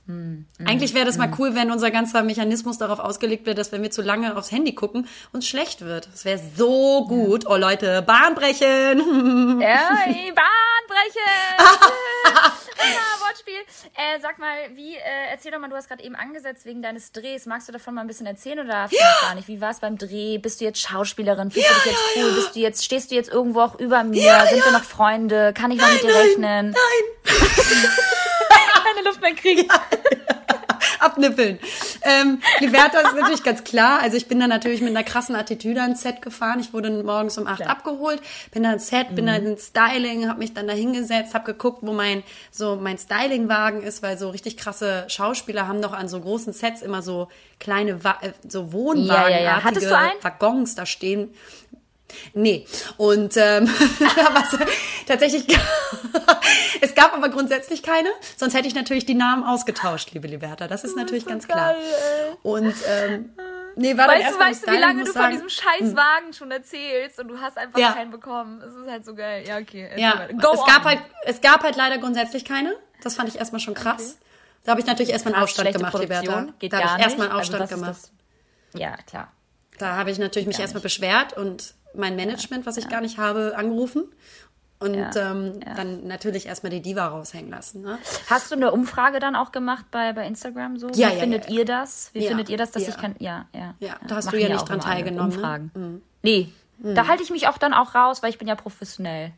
[0.65, 3.91] Eigentlich wäre das mal cool, wenn unser ganzer Mechanismus darauf ausgelegt wird, dass wenn wir
[3.91, 6.07] zu lange aufs Handy gucken, uns schlecht wird.
[6.13, 7.45] Das wäre so gut.
[7.45, 9.59] Oh Leute, Bahn brechen.
[9.61, 11.57] Ja, die Bahn brechen!
[11.57, 13.53] ja, Wortspiel.
[13.95, 14.99] Äh, sag mal, wie, äh,
[15.31, 17.45] erzähl doch mal, du hast gerade eben angesetzt wegen deines Drehs.
[17.45, 19.47] Magst du davon mal ein bisschen erzählen oder darfst du noch gar nicht?
[19.49, 20.37] Wie war es beim Dreh?
[20.37, 21.51] Bist du jetzt Schauspielerin?
[21.51, 22.31] Fühlst du dich jetzt cool?
[22.35, 24.45] Bist du jetzt, stehst du jetzt irgendwo auch über mir?
[24.49, 25.51] Sind wir noch Freunde?
[25.53, 26.71] Kann ich noch mit dir rechnen?
[26.71, 27.35] Nein,
[28.93, 29.67] Keine Luft mehr kriegen.
[30.99, 31.59] abnippeln.
[32.01, 33.99] Ähm, Liberta ist natürlich ganz klar.
[34.01, 36.59] Also ich bin da natürlich mit einer krassen Attitüde ans Set gefahren.
[36.59, 37.69] Ich wurde morgens um acht Klar.
[37.69, 39.29] abgeholt, bin dann ins Set, bin Mhm.
[39.29, 43.81] dann ins Styling, habe mich dann da hingesetzt, habe geguckt, wo mein so mein Stylingwagen
[43.83, 47.27] ist, weil so richtig krasse Schauspieler haben doch an so großen Sets immer so
[47.59, 50.23] kleine Wa äh, so Wohnwagenartige Ja, ja, ja.
[50.23, 51.33] Waggons da stehen.
[52.33, 52.65] Nee.
[52.97, 53.69] Und ähm,
[55.07, 55.45] tatsächlich,
[56.81, 60.67] es gab aber grundsätzlich keine, sonst hätte ich natürlich die Namen ausgetauscht, liebe Liberta.
[60.67, 61.75] Das ist natürlich ganz klar.
[62.43, 63.33] Und ähm,
[63.75, 66.51] nee, war Weißt du, weißt du, wie lange du von sagen, diesem scheiß Wagen schon
[66.51, 67.93] erzählst und du hast einfach Ja.
[67.93, 68.61] keinen bekommen?
[68.61, 69.43] Es ist halt so geil.
[69.47, 69.89] Ja, okay.
[69.97, 70.27] Ja.
[70.33, 72.75] Go es gab halt, es gab halt leider grundsätzlich keine.
[73.01, 74.17] Das fand ich erstmal schon krass.
[74.63, 76.47] Da habe ich natürlich erstmal einen Aufstand gemacht, Liberta.
[76.59, 77.53] Geht da habe gar ich erstmal einen nicht.
[77.53, 77.89] Also Aufstand ist gemacht.
[78.71, 78.79] das?
[78.79, 79.31] Ja, klar.
[79.77, 83.53] Da habe ich natürlich mich erstmal beschwert und mein Management, was ich gar nicht habe,
[83.55, 84.05] angerufen.
[84.79, 87.83] Und Ja, ähm, dann natürlich erstmal die Diva raushängen lassen.
[87.83, 87.97] Ne?
[88.29, 90.89] Hast du eine Umfrage dann auch gemacht bei, bei Instagram so?
[90.89, 91.55] Ja, Wie ja, findet ja.
[91.55, 92.09] ihr das?
[92.11, 92.89] Wie Ja, findet ihr das, dass ja.
[92.89, 93.15] ich kann?
[93.19, 93.75] Ja, ja.
[93.79, 95.35] Ja, da hast Machen du ja nicht dran teilgenommen, ne?
[95.35, 96.01] Umfragen.
[96.21, 99.31] Nee, da halte ich mich auch dann auch raus, weil ich bin ja professionell.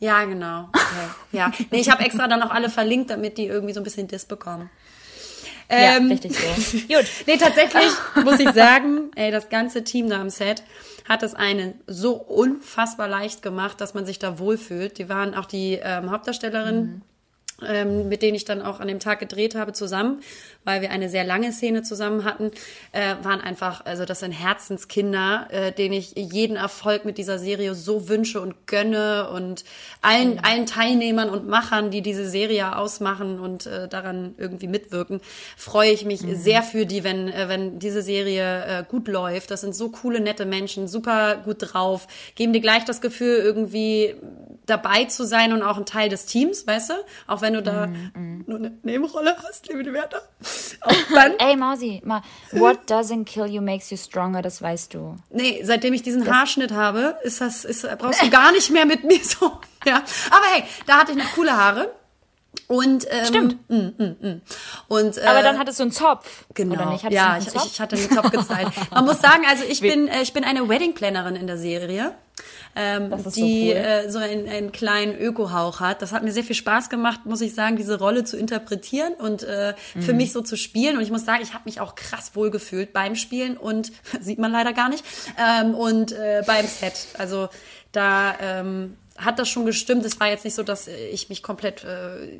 [0.00, 0.68] Ja, genau.
[0.72, 0.82] Okay.
[1.32, 4.08] Ja, nee, ich habe extra dann auch alle verlinkt, damit die irgendwie so ein bisschen
[4.08, 4.70] Diss bekommen.
[5.70, 6.46] Ja, Ähm, richtig so.
[6.88, 7.04] Gut.
[7.26, 7.90] Nee, tatsächlich
[8.24, 10.62] muss ich sagen, ey, das ganze Team da am Set
[11.08, 14.98] hat es einen so unfassbar leicht gemacht, dass man sich da wohlfühlt.
[14.98, 17.02] Die waren auch die ähm, Hauptdarstellerin,
[17.66, 20.20] ähm, mit denen ich dann auch an dem Tag gedreht habe, zusammen,
[20.64, 22.50] weil wir eine sehr lange Szene zusammen hatten,
[22.92, 27.74] äh, waren einfach, also das sind Herzenskinder, äh, denen ich jeden Erfolg mit dieser Serie
[27.74, 29.64] so wünsche und gönne und
[30.02, 35.20] allen, allen Teilnehmern und Machern, die diese Serie ausmachen und äh, daran irgendwie mitwirken,
[35.56, 39.50] freue ich mich sehr für die, wenn, äh, wenn diese Serie äh, gut läuft.
[39.50, 44.14] Das sind so coole, nette Menschen, super gut drauf, geben dir gleich das Gefühl, irgendwie
[44.66, 46.94] dabei zu sein und auch ein Teil des Teams, weißt du?
[47.26, 47.88] Auch wenn du da
[48.46, 50.22] nur eine Nebenrolle hast, liebe Werter.
[50.80, 55.16] Auch dann, Ey, Mausi, mal, what doesn't kill you makes you stronger, das weißt du.
[55.30, 59.04] nee, seitdem ich diesen Haarschnitt habe, ist das, ist, brauchst du gar nicht mehr mit
[59.04, 59.52] mir so.
[59.84, 60.02] Ja.
[60.30, 61.92] Aber hey, da hatte ich noch coole Haare.
[62.66, 63.70] Und, ähm, Stimmt.
[63.70, 64.42] Mm, mm, mm.
[64.88, 66.44] Und, äh, Aber dann hattest du einen Zopf.
[66.54, 66.74] Genau.
[66.74, 67.04] Oder nicht?
[67.04, 67.66] Hattest ja, du ich, einen Zopf?
[67.72, 68.68] ich, hatte einen Zopf gestylt.
[68.90, 72.14] Man muss sagen, also ich bin, äh, ich bin eine Wedding-Plannerin in der Serie,
[72.78, 73.76] ähm, ist so die cool.
[73.76, 76.00] äh, so einen, einen kleinen Öko-Hauch hat.
[76.00, 79.42] Das hat mir sehr viel Spaß gemacht, muss ich sagen, diese Rolle zu interpretieren und
[79.42, 80.16] äh, für Mhm.
[80.16, 80.96] mich so zu spielen.
[80.96, 84.52] Und ich muss sagen, ich habe mich auch krass wohlgefühlt beim Spielen und sieht man
[84.52, 85.04] leider gar nicht
[85.38, 87.08] ähm, und äh, beim Set.
[87.18, 87.48] Also
[87.92, 90.04] da ähm, hat das schon gestimmt.
[90.04, 92.38] Es war jetzt nicht so, dass ich mich komplett äh,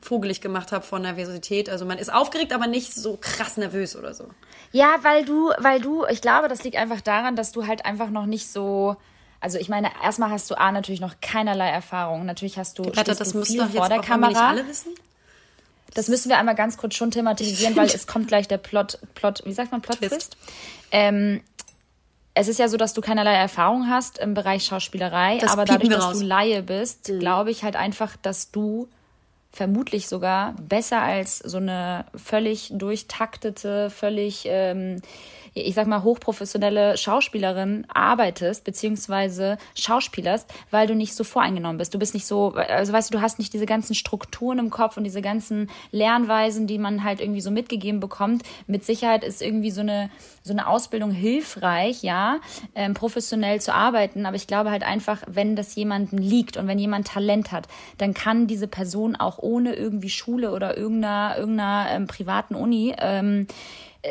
[0.00, 1.68] vogelig gemacht habe von Nervosität.
[1.68, 4.28] Also man ist aufgeregt, aber nicht so krass nervös oder so.
[4.72, 8.08] Ja, weil du, weil du, ich glaube, das liegt einfach daran, dass du halt einfach
[8.10, 8.96] noch nicht so.
[9.44, 12.24] Also ich meine, erstmal hast du A natürlich noch keinerlei Erfahrung.
[12.24, 14.48] Natürlich hast du, Alter, das du viel vor der irgendwie nicht Kamera.
[14.48, 14.94] alle wissen.
[15.92, 19.42] Das müssen wir einmal ganz kurz schon thematisieren, weil es kommt gleich der Plot, Plot,
[19.44, 20.12] wie sagt man, Plot Twist.
[20.12, 20.36] Twist.
[20.92, 21.42] Ähm,
[22.32, 25.90] es ist ja so, dass du keinerlei Erfahrung hast im Bereich Schauspielerei, Das aber dadurch,
[25.90, 26.14] dass.
[26.14, 26.20] Mhm.
[26.20, 28.88] du Laie bist, glaube ich halt einfach, dass du
[29.52, 35.02] vermutlich sogar besser als so eine völlig durchtaktete, völlig, ähm,
[35.54, 41.94] ich sag mal, hochprofessionelle Schauspielerin arbeitest, beziehungsweise schauspielerst, weil du nicht so voreingenommen bist.
[41.94, 44.96] Du bist nicht so, also weißt du, du hast nicht diese ganzen Strukturen im Kopf
[44.96, 48.42] und diese ganzen Lernweisen, die man halt irgendwie so mitgegeben bekommt.
[48.66, 50.10] Mit Sicherheit ist irgendwie so eine,
[50.42, 52.40] so eine Ausbildung hilfreich, ja,
[52.74, 54.26] ähm, professionell zu arbeiten.
[54.26, 58.12] Aber ich glaube halt einfach, wenn das jemandem liegt und wenn jemand Talent hat, dann
[58.12, 63.46] kann diese Person auch ohne irgendwie Schule oder irgendeiner, irgendeiner ähm, privaten Uni ähm,
[64.02, 64.10] äh,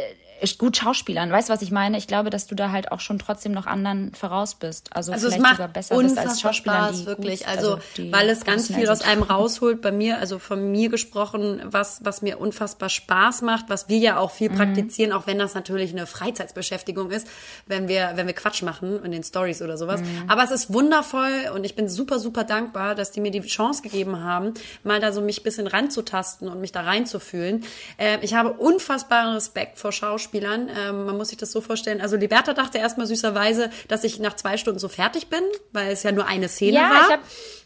[0.60, 1.32] gut schauspielern.
[1.32, 1.98] Weißt du, was ich meine?
[1.98, 4.96] Ich glaube, dass du da halt auch schon trotzdem noch anderen voraus bist.
[4.96, 7.40] Also, Also es vielleicht macht sogar besser bist als Schauspieler, Spaß, die wirklich.
[7.40, 9.82] gut- also, die weil es ganz viel aus einem rausholt.
[9.82, 14.18] Bei mir, also von mir gesprochen, was, was mir unfassbar Spaß macht, was wir ja
[14.18, 14.56] auch viel Mhm.
[14.56, 17.28] praktizieren, auch wenn das natürlich eine Freizeitbeschäftigung ist,
[17.68, 20.02] wenn wir, wenn wir Quatsch machen in den Stories oder sowas.
[20.02, 20.24] Mhm.
[20.30, 23.82] Aber es ist wundervoll und ich bin super, super dankbar, dass die mir die Chance
[23.82, 24.54] gegeben haben,
[24.84, 27.64] mal da so mich ein bisschen ranzutasten und mich da reinzufühlen.
[27.98, 30.33] Ähm, ich habe unfassbaren Respekt vor Schauspielern.
[30.42, 32.02] Ähm, man muss sich das so vorstellen.
[32.02, 35.42] Also Liberta dachte erstmal süßerweise, dass ich nach zwei Stunden so fertig bin,
[35.72, 37.02] weil es ja nur eine Szene Ja, war.
[37.08, 37.20] ich hab,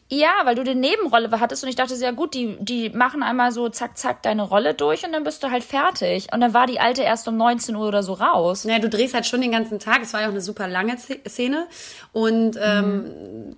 [0.09, 3.51] ja, weil du die Nebenrolle hattest und ich dachte, ja gut, die, die machen einmal
[3.51, 6.27] so zack, zack deine Rolle durch und dann bist du halt fertig.
[6.33, 8.63] Und dann war die alte erst um 19 Uhr oder so raus.
[8.63, 10.01] Naja, du drehst halt schon den ganzen Tag.
[10.01, 11.67] Es war ja auch eine super lange Sz- Szene.
[12.13, 13.57] Und ähm,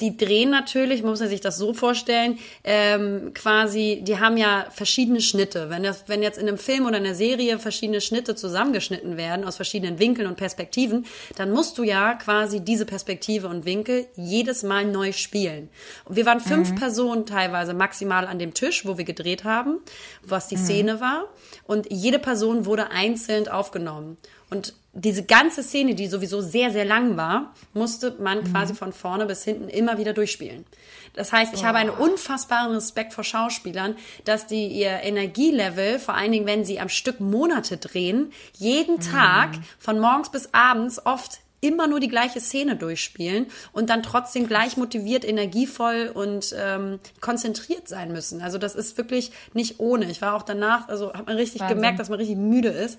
[0.00, 5.20] die drehen natürlich, man muss sich das so vorstellen, ähm, quasi, die haben ja verschiedene
[5.20, 5.70] Schnitte.
[5.70, 9.56] Wenn, das, wenn jetzt in einem Film oder einer Serie verschiedene Schnitte zusammengeschnitten werden aus
[9.56, 11.06] verschiedenen Winkeln und Perspektiven,
[11.36, 15.68] dann musst du ja quasi diese Perspektive und Winkel jedes Mal neu spielen.
[16.04, 19.80] Und wir waren fünf Personen teilweise maximal an dem Tisch, wo wir gedreht haben,
[20.22, 21.24] was die Szene war.
[21.64, 24.16] Und jede Person wurde einzeln aufgenommen.
[24.50, 29.26] Und diese ganze Szene, die sowieso sehr, sehr lang war, musste man quasi von vorne
[29.26, 30.66] bis hinten immer wieder durchspielen.
[31.14, 36.32] Das heißt, ich habe einen unfassbaren Respekt vor Schauspielern, dass die ihr Energielevel, vor allen
[36.32, 41.86] Dingen, wenn sie am Stück Monate drehen, jeden Tag von morgens bis abends oft immer
[41.86, 48.12] nur die gleiche Szene durchspielen und dann trotzdem gleich motiviert, energievoll und ähm, konzentriert sein
[48.12, 48.40] müssen.
[48.42, 50.10] Also das ist wirklich nicht ohne.
[50.10, 51.76] Ich war auch danach, also hat man richtig Wahnsinn.
[51.76, 52.98] gemerkt, dass man richtig müde ist.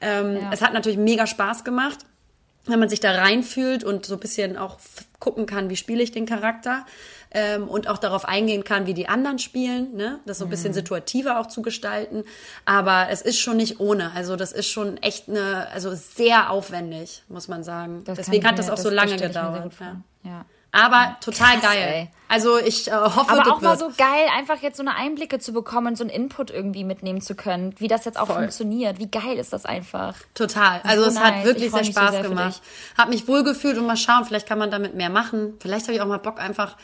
[0.00, 0.50] Ähm, Ja.
[0.52, 1.98] Es hat natürlich mega Spaß gemacht,
[2.66, 4.78] wenn man sich da reinfühlt und so ein bisschen auch
[5.18, 6.86] gucken kann, wie spiele ich den Charakter
[7.32, 10.20] ähm, und auch darauf eingehen kann, wie die anderen spielen, ne?
[10.26, 10.50] das so ein Mhm.
[10.50, 12.24] bisschen situativer auch zu gestalten.
[12.64, 14.12] Aber es ist schon nicht ohne.
[14.12, 18.02] Also das ist schon echt eine, also sehr aufwendig, muss man sagen.
[18.04, 19.72] Das Deswegen hat das mir- auch so lange gedauert.
[19.80, 19.96] Ja.
[20.24, 20.44] Ja.
[20.72, 21.88] Aber total Krass, geil.
[21.94, 22.08] ey.
[22.28, 25.52] Also ich äh, hoffe, Aber auch mal so geil, einfach jetzt so eine Einblicke zu
[25.52, 28.36] bekommen, so einen Input irgendwie mitnehmen zu können, wie das jetzt auch Voll.
[28.36, 29.00] funktioniert.
[29.00, 30.14] Wie geil ist das einfach?
[30.34, 30.80] Total.
[30.84, 31.24] Also So es nice.
[31.24, 32.62] hat Ich wirklich sehr mich so Spaß sehr gemacht.
[32.96, 35.54] Hat mich wohlgefühlt und mal schauen, vielleicht kann man damit mehr machen.
[35.60, 36.76] Vielleicht habe ich auch mal Bock, einfach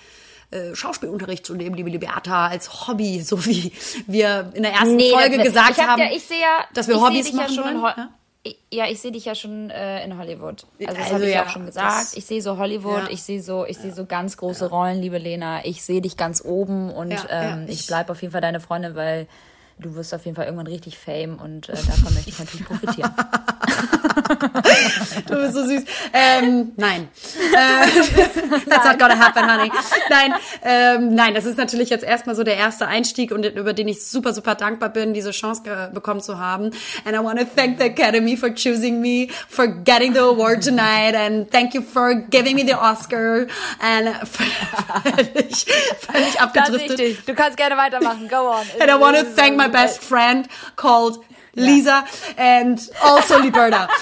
[0.51, 3.73] äh, Schauspielunterricht zu nehmen, liebe Liberta, als Hobby, so wie
[4.09, 6.89] wir in der ersten Folge das- gesagt ich hab haben, Ja, ich sehe ja, dass
[6.89, 7.95] wir Hobbys machen ja schon in wollen.
[7.97, 8.09] Ja?
[8.71, 10.67] Ja, ich sehe dich ja schon äh, in Hollywood.
[10.81, 12.09] Also das Also habe ich ja, auch schon gesagt.
[12.17, 13.11] Ich sehe so Hollywood, Ja.
[13.11, 15.65] ich sehe so, ich sehe so ganz große Rollen, liebe Lena.
[15.65, 18.95] Ich sehe dich ganz oben und ähm, ich ich- bleib auf jeden Fall deine Freundin,
[18.95, 19.27] weil
[19.79, 23.11] du wirst auf jeden Fall irgendwann richtig Fame und äh, davon möchte ich natürlich profitieren.
[25.27, 25.83] Du bist so süß.
[26.13, 27.09] Ähm, nein.
[27.53, 27.87] Äh,
[28.67, 29.71] that's not gonna happen, honey.
[30.11, 33.89] Nein, ähm, nein, das ist natürlich jetzt erstmal so der erste Einstieg und über den
[33.89, 36.71] ich super, super dankbar bin, diese Chance bekommen zu haben.
[37.05, 41.15] And I want to thank the Academy for choosing me, for getting the award tonight
[41.15, 43.47] and thank you for giving me the Oscar
[43.81, 45.67] and völlig,
[46.01, 47.29] völlig abgedriftet.
[47.29, 48.29] Du kannst gerne weitermachen.
[48.29, 48.65] Go on.
[48.81, 51.19] And I want to thank my best friend called
[51.57, 52.05] Lisa
[52.37, 53.89] and also Liberta.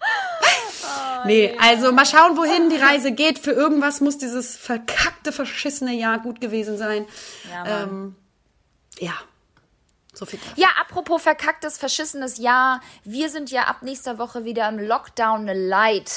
[1.26, 3.38] nee, also mal schauen, wohin die Reise geht.
[3.38, 7.06] Für irgendwas muss dieses verkackte, verschissene Jahr gut gewesen sein.
[7.50, 8.16] Ja, ähm,
[8.98, 9.12] ja.
[10.14, 10.38] so viel.
[10.56, 12.80] Ja, apropos verkacktes, verschissenes Jahr.
[13.04, 16.10] Wir sind ja ab nächster Woche wieder im Lockdown Light.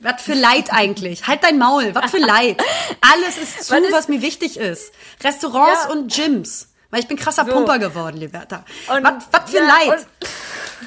[0.00, 1.26] Was für Leid eigentlich?
[1.26, 1.92] Halt dein Maul.
[1.94, 2.62] Was für Leid?
[3.00, 4.92] Alles ist zu, Was ist- was mir wichtig ist.
[5.24, 5.90] Restaurants Ja.
[5.90, 6.68] und Gyms.
[6.90, 7.52] Weil ich bin krasser So.
[7.52, 8.64] Pumper geworden, Liberta.
[8.94, 10.06] Und- Was, was für ja, Leid?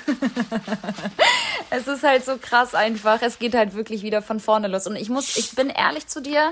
[1.69, 3.21] Es ist halt so krass einfach.
[3.21, 4.87] Es geht halt wirklich wieder von vorne los.
[4.87, 6.51] Und ich muss, ich bin ehrlich zu dir.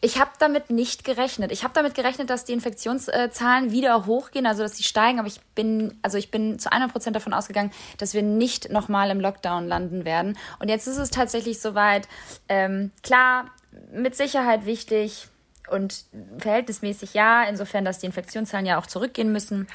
[0.00, 1.50] Ich habe damit nicht gerechnet.
[1.52, 5.18] Ich habe damit gerechnet, dass die Infektionszahlen wieder hochgehen, also dass sie steigen.
[5.18, 9.10] Aber ich bin, also ich bin zu 100 Prozent davon ausgegangen, dass wir nicht nochmal
[9.10, 10.36] im Lockdown landen werden.
[10.58, 12.06] Und jetzt ist es tatsächlich soweit.
[12.48, 13.46] Ähm, klar,
[13.92, 15.28] mit Sicherheit wichtig
[15.70, 16.04] und
[16.38, 19.66] verhältnismäßig ja, insofern, dass die Infektionszahlen ja auch zurückgehen müssen.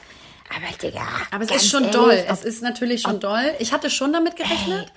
[0.49, 1.05] Aber Digga.
[1.31, 2.25] Aber es ist schon ehrlich, doll.
[2.27, 3.53] Es ist natürlich schon doll.
[3.59, 4.87] Ich hatte schon damit gerechnet.
[4.87, 4.91] Ey.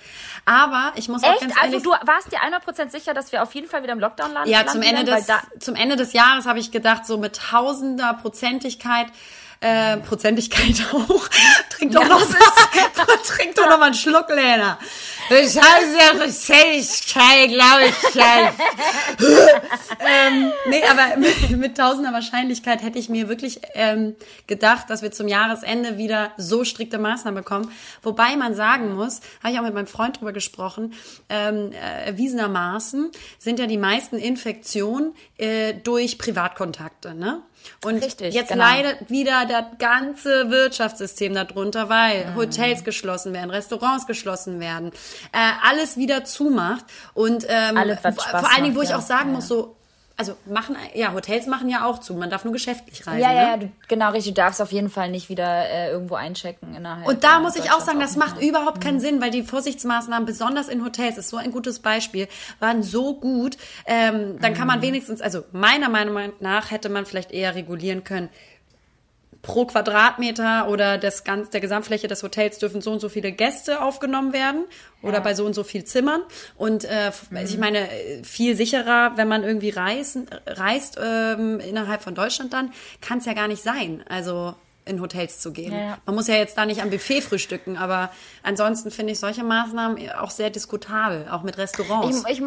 [0.45, 1.41] Aber ich muss auch Echt?
[1.41, 1.87] ganz also ehrlich...
[1.87, 4.49] Also du warst dir 100% sicher, dass wir auf jeden Fall wieder im Lockdown landen?
[4.49, 5.27] Ja, zum Ende, des,
[5.59, 9.07] zum Ende des Jahres habe ich gedacht, so mit tausender Prozentigkeit
[9.63, 11.27] äh, Prozentigkeit auch.
[11.69, 13.27] Trink doch ja, noch was.
[13.27, 14.77] Trink doch noch mal einen Schluck, Lena.
[15.29, 18.15] Ich habe ja Prozentigkeit, glaube ich.
[19.99, 24.15] ähm, nee, aber mit, mit, tausender Wahrscheinlichkeit hätte ich mir wirklich ähm,
[24.47, 27.71] gedacht, dass wir zum Jahresende wieder so strikte Maßnahmen bekommen.
[28.01, 30.93] Wobei man sagen muss, habe ich auch mit meinem Freund drüber gesprochen,
[31.29, 37.41] ähm, äh, erwiesenermaßen sind ja die meisten Infektionen äh, durch Privatkontakte, ne?
[37.83, 38.63] Und Richtig, jetzt genau.
[38.63, 42.35] leidet wieder das ganze Wirtschaftssystem darunter, weil mhm.
[42.35, 44.91] Hotels geschlossen werden, Restaurants geschlossen werden,
[45.31, 46.85] äh, alles wieder zumacht.
[47.13, 49.35] Und ähm, Alle, vor allen Dingen, wo ich auch sagen ja.
[49.35, 49.75] muss, so
[50.15, 52.13] also machen, ja, Hotels machen ja auch zu.
[52.13, 53.19] Man darf nur geschäftlich reisen.
[53.19, 53.47] Ja, ja, ne?
[53.47, 54.35] ja, du, genau, richtig.
[54.35, 57.07] Du darfst auf jeden Fall nicht wieder äh, irgendwo einchecken innerhalb.
[57.07, 59.01] Und da muss ich auch sagen, das macht überhaupt keinen mhm.
[59.01, 62.27] Sinn, weil die Vorsichtsmaßnahmen, besonders in Hotels, ist so ein gutes Beispiel,
[62.59, 63.57] waren so gut.
[63.85, 64.55] Ähm, dann mhm.
[64.55, 64.83] kann man mhm.
[64.83, 68.29] wenigstens, also meiner Meinung nach hätte man vielleicht eher regulieren können
[69.43, 73.81] pro Quadratmeter oder des ganz, der Gesamtfläche des Hotels dürfen so und so viele Gäste
[73.81, 74.63] aufgenommen werden
[75.01, 75.19] oder ja.
[75.19, 76.21] bei so und so viel Zimmern.
[76.55, 77.37] Und äh, mhm.
[77.37, 77.87] ich meine,
[78.23, 83.33] viel sicherer, wenn man irgendwie reisen, reist ähm, innerhalb von Deutschland dann, kann es ja
[83.33, 84.03] gar nicht sein.
[84.07, 85.73] Also in Hotels zu gehen.
[85.73, 85.97] Ja.
[86.05, 88.11] Man muss ja jetzt da nicht am Buffet frühstücken, aber
[88.43, 92.23] ansonsten finde ich solche Maßnahmen auch sehr diskutabel, auch mit Restaurants.
[92.27, 92.43] Ich, ich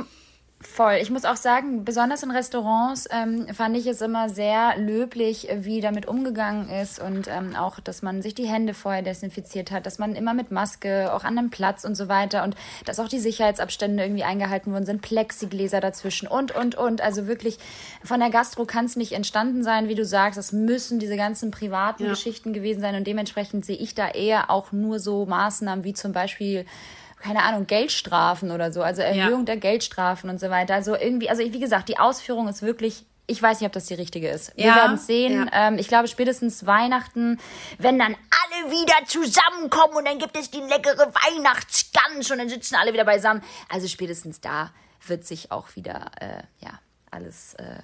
[0.59, 0.95] Voll.
[1.03, 5.83] Ich muss auch sagen, besonders in Restaurants ähm, fand ich es immer sehr löblich, wie
[5.83, 9.99] damit umgegangen ist und ähm, auch, dass man sich die Hände vorher desinfiziert hat, dass
[9.99, 13.19] man immer mit Maske, auch an einem Platz und so weiter und dass auch die
[13.19, 17.03] Sicherheitsabstände irgendwie eingehalten worden sind, Plexigläser dazwischen und, und, und.
[17.03, 17.59] Also wirklich
[18.03, 20.39] von der Gastro kann es nicht entstanden sein, wie du sagst.
[20.39, 22.11] Es müssen diese ganzen privaten ja.
[22.11, 26.13] Geschichten gewesen sein und dementsprechend sehe ich da eher auch nur so Maßnahmen wie zum
[26.13, 26.65] Beispiel
[27.19, 29.47] keine Ahnung, Geldstrafen oder so, also Erhöhung ja.
[29.47, 30.75] der Geldstrafen und so weiter.
[30.75, 33.95] Also irgendwie, also wie gesagt, die Ausführung ist wirklich ich weiß nicht, ob das die
[33.95, 34.57] richtige ist.
[34.57, 35.49] Wir ja, werden sehen.
[35.53, 35.69] Ja.
[35.69, 37.41] Ähm, ich glaube, spätestens Weihnachten,
[37.79, 42.77] wenn dann alle wieder zusammenkommen und dann gibt es die leckere Weihnachtsgans und dann sitzen
[42.77, 43.43] alle wieder beisammen.
[43.69, 44.71] Also spätestens da
[45.05, 46.79] wird sich auch wieder, äh, ja,
[47.11, 47.81] alles äh,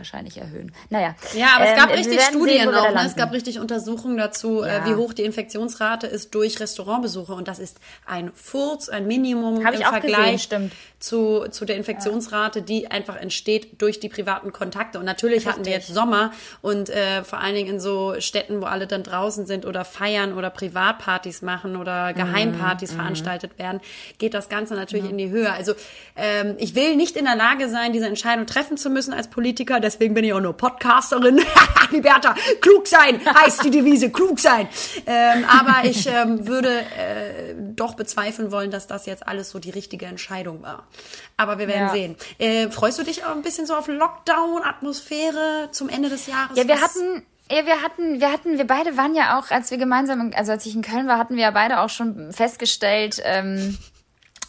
[0.00, 0.72] wahrscheinlich erhöhen.
[0.88, 1.14] Naja.
[1.34, 2.94] Ja, aber es gab ähm, richtig Studien sehen, auch.
[2.94, 3.02] Ne?
[3.06, 4.86] Es gab richtig Untersuchungen dazu, äh, ja.
[4.86, 7.32] wie hoch die Infektionsrate ist durch Restaurantbesuche.
[7.32, 12.60] Und das ist ein Furz, ein Minimum Hab im Vergleich gesehen, zu, zu der Infektionsrate,
[12.60, 14.98] die einfach entsteht durch die privaten Kontakte.
[14.98, 15.52] Und natürlich richtig.
[15.52, 19.02] hatten wir jetzt Sommer und äh, vor allen Dingen in so Städten, wo alle dann
[19.02, 22.96] draußen sind oder feiern oder Privatpartys machen oder Geheimpartys mhm.
[22.96, 23.80] veranstaltet werden,
[24.18, 25.10] geht das Ganze natürlich mhm.
[25.10, 25.50] in die Höhe.
[25.50, 25.72] Also
[26.16, 29.80] ähm, ich will nicht in der Lage sein, diese Entscheidung treffen zu müssen als Politiker
[29.90, 31.40] deswegen bin ich auch nur Podcasterin.
[31.90, 34.68] Liberta, klug sein, heißt die Devise, klug sein.
[35.06, 39.70] Ähm, aber ich ähm, würde äh, doch bezweifeln wollen, dass das jetzt alles so die
[39.70, 40.86] richtige Entscheidung war.
[41.36, 41.92] Aber wir werden ja.
[41.92, 42.16] sehen.
[42.38, 46.56] Äh, freust du dich auch ein bisschen so auf Lockdown-Atmosphäre zum Ende des Jahres?
[46.56, 49.78] Ja, wir hatten ja, wir hatten, wir hatten, wir beide waren ja auch, als wir
[49.78, 53.76] gemeinsam, also als ich in Köln war, hatten wir ja beide auch schon festgestellt, ähm,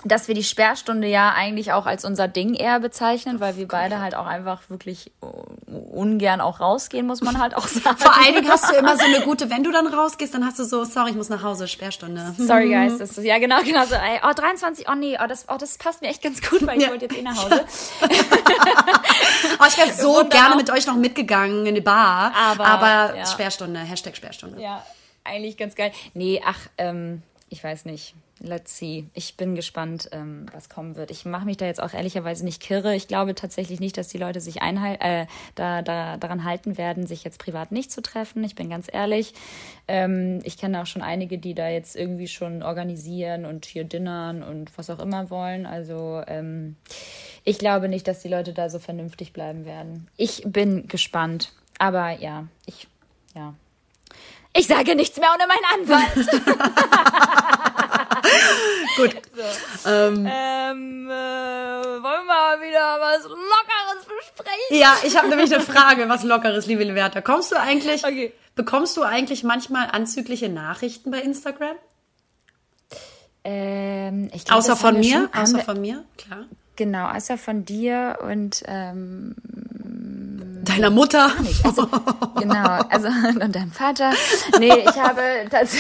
[0.04, 4.00] dass wir die Sperrstunde ja eigentlich auch als unser Ding eher bezeichnen, weil wir beide
[4.00, 5.12] halt auch einfach wirklich
[5.92, 7.98] ungern auch rausgehen, muss man halt auch sagen.
[7.98, 10.60] Vor allen Dingen hast du immer so eine gute, wenn du dann rausgehst, dann hast
[10.60, 12.34] du so, sorry, ich muss nach Hause, Sperrstunde.
[12.38, 12.98] Sorry, guys.
[13.02, 13.96] Das ist, ja, genau, genau so.
[13.96, 16.78] Ey, oh, 23, oh nee, oh das, oh, das passt mir echt ganz gut, weil
[16.78, 16.90] ich ja.
[16.90, 17.66] wollte jetzt eh nach Hause.
[19.60, 22.34] oh, ich wäre so gerne mit euch noch mitgegangen in die Bar.
[22.36, 23.26] Aber, aber ja.
[23.26, 24.62] Sperrstunde, Hashtag Sperrstunde.
[24.62, 24.86] Ja,
[25.24, 25.92] eigentlich ganz geil.
[26.14, 29.08] Nee, ach, ähm, ich weiß nicht let's see.
[29.14, 31.12] Ich bin gespannt, ähm, was kommen wird.
[31.12, 32.96] Ich mache mich da jetzt auch ehrlicherweise nicht kirre.
[32.96, 35.26] Ich glaube tatsächlich nicht, dass die Leute sich einhal äh,
[35.56, 38.44] da, da, daran halten werden, sich jetzt privat nicht zu treffen.
[38.44, 39.34] Ich bin ganz ehrlich.
[39.88, 44.44] Ähm, ich kenne auch schon einige, die da jetzt irgendwie schon organisieren und hier dinnern
[44.44, 45.66] und was auch immer wollen.
[45.66, 46.76] Also ähm,
[47.44, 50.08] ich glaube nicht, dass die Leute da so vernünftig bleiben werden.
[50.18, 51.54] Ich bin gespannt.
[51.78, 52.88] Aber ja, ich,
[53.36, 53.54] ja.
[54.54, 56.28] Ich sage nichts mehr ohne meinen Anwalt.
[58.98, 59.16] Gut.
[59.36, 59.90] So.
[59.90, 64.78] Ähm, ähm, äh, wollen wir mal wieder was Lockeres besprechen?
[64.78, 67.22] Ja, ich habe nämlich eine Frage, was Lockeres, liebe Leverta.
[67.22, 68.34] Kommst du eigentlich, okay.
[68.56, 71.76] bekommst du eigentlich manchmal anzügliche Nachrichten bei Instagram?
[73.44, 75.30] Ähm, ich glaub, außer, von, außer von mir?
[75.34, 76.46] Außer von mir, klar.
[76.76, 79.36] Genau, außer von dir und ähm,
[80.64, 81.32] Deiner Mutter?
[81.42, 81.66] Nicht.
[81.66, 81.88] Also,
[82.40, 83.08] genau, also
[83.42, 84.14] und deinem Vater.
[84.60, 85.76] Nee, ich habe das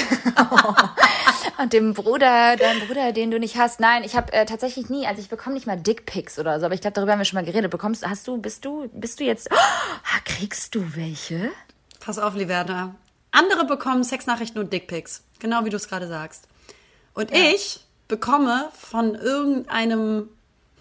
[1.57, 3.79] und dem Bruder, deinem Bruder, den du nicht hast.
[3.79, 6.75] Nein, ich habe äh, tatsächlich nie, also ich bekomme nicht mal Dickpics oder so, aber
[6.75, 7.69] ich glaube, darüber haben wir schon mal geredet.
[7.69, 11.51] Bekommst hast du, bist du, bist du jetzt oh, kriegst du welche?
[11.99, 12.95] Pass auf, Liberta.
[13.31, 16.47] Andere bekommen Sexnachrichten und Dickpics, genau wie du es gerade sagst.
[17.13, 17.37] Und ja.
[17.53, 20.29] ich bekomme von irgendeinem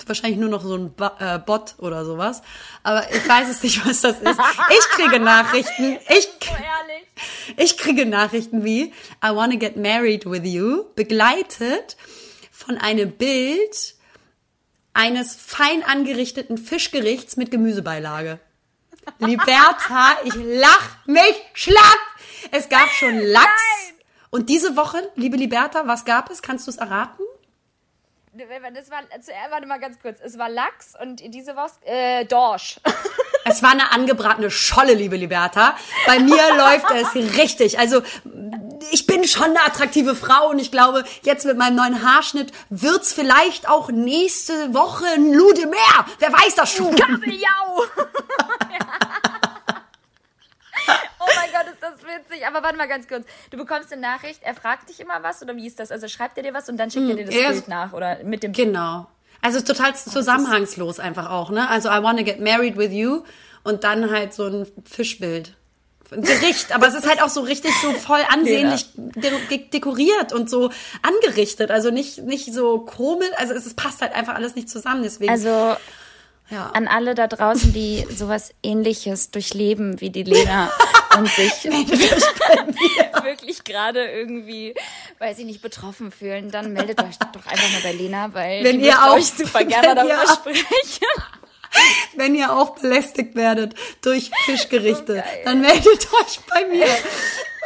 [0.08, 2.42] wahrscheinlich nur noch so ein äh, Bot oder sowas.
[2.82, 4.40] Aber ich weiß es nicht, was das ist.
[4.70, 5.98] Ich kriege Nachrichten.
[6.08, 6.28] Ich,
[7.56, 8.92] ich kriege Nachrichten wie
[9.24, 11.96] I wanna get married with you, begleitet
[12.50, 13.94] von einem Bild
[14.92, 18.38] eines fein angerichteten Fischgerichts mit Gemüsebeilage.
[19.18, 21.98] Liberta, ich lach mich schlapp.
[22.50, 23.46] Es gab schon Lachs.
[23.46, 24.00] Nein.
[24.30, 26.42] Und diese Woche, liebe Liberta, was gab es?
[26.42, 27.24] Kannst du es erraten?
[28.32, 29.00] Das war,
[29.50, 30.18] warte mal ganz kurz.
[30.22, 32.80] Es war Lachs und diese Woche äh, Dorsch.
[33.46, 35.74] Es war eine angebratene Scholle, liebe Liberta.
[36.06, 37.78] Bei mir läuft es richtig.
[37.78, 38.02] Also
[38.92, 43.14] ich bin schon eine attraktive Frau und ich glaube, jetzt mit meinem neuen Haarschnitt wird's
[43.14, 46.06] vielleicht auch nächste Woche ein Lude mehr.
[46.18, 46.94] Wer weiß das schon?
[46.94, 47.82] Kabeljau!
[47.82, 47.90] Ist
[51.90, 52.46] das witzig.
[52.46, 53.24] Aber warte mal ganz kurz.
[53.50, 55.90] Du bekommst eine Nachricht, er fragt dich immer was oder wie ist das?
[55.90, 58.22] Also schreibt er dir was und dann schickt er dir das er Bild nach oder
[58.24, 58.52] mit dem.
[58.52, 59.06] Genau.
[59.42, 61.68] Also total zusammenhangslos einfach auch, ne?
[61.68, 63.22] Also I wanna get married with you
[63.62, 65.56] und dann halt so ein Fischbild.
[66.12, 69.30] Ein Gericht, aber es ist halt auch so richtig so voll ansehnlich ja.
[69.72, 70.70] dekoriert und so
[71.02, 71.70] angerichtet.
[71.70, 75.04] Also nicht, nicht so komisch, also es passt halt einfach alles nicht zusammen.
[75.04, 75.30] Deswegen.
[75.30, 75.76] Also
[76.50, 76.70] ja.
[76.70, 80.70] An alle da draußen, die sowas ähnliches durchleben wie die Lena
[81.18, 81.64] und sich
[83.22, 84.74] wirklich gerade irgendwie,
[85.18, 88.80] weiß ich nicht, betroffen fühlen, dann meldet euch doch einfach mal bei Lena, weil wenn
[88.80, 91.06] ihr auch, euch super gerne darüber sprechen.
[92.16, 96.88] Wenn ihr auch belästigt werdet durch Fischgerichte, so dann meldet euch bei mir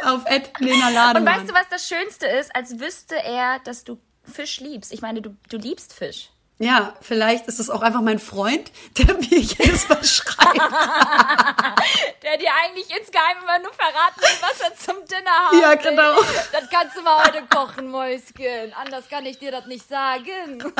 [0.03, 0.21] auf
[0.59, 1.17] Lena Lademann.
[1.17, 2.55] Und weißt du, was das Schönste ist?
[2.55, 4.93] Als wüsste er, dass du Fisch liebst.
[4.93, 6.29] Ich meine, du, du liebst Fisch.
[6.57, 10.55] Ja, vielleicht ist es auch einfach mein Freund, der mir jedes Mal schreibt.
[12.23, 15.61] der dir eigentlich insgeheim immer nur verraten will, was er zum Dinner hat.
[15.61, 16.15] Ja, genau.
[16.53, 18.73] Das kannst du mal heute kochen, Mäuschen.
[18.73, 20.63] Anders kann ich dir das nicht sagen.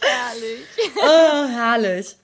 [0.00, 0.64] herrlich.
[0.96, 2.16] Oh, herrlich.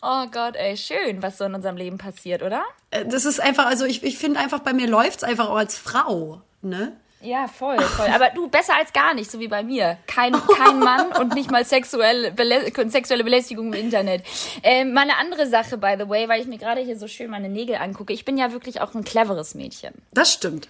[0.00, 2.64] Oh Gott, ey, schön, was so in unserem Leben passiert, oder?
[2.90, 5.76] Äh, das ist einfach, also ich, ich finde einfach, bei mir läuft's einfach auch als
[5.76, 6.96] Frau, ne?
[7.20, 8.06] Ja, voll, voll.
[8.14, 9.98] Aber du, besser als gar nicht, so wie bei mir.
[10.06, 14.22] Kein, kein Mann und nicht mal sexuelle, Belä sexuelle Belästigung im Internet.
[14.62, 17.30] Ähm, mal eine andere Sache, by the way, weil ich mir gerade hier so schön
[17.30, 18.12] meine Nägel angucke.
[18.12, 19.94] Ich bin ja wirklich auch ein cleveres Mädchen.
[20.12, 20.68] Das stimmt.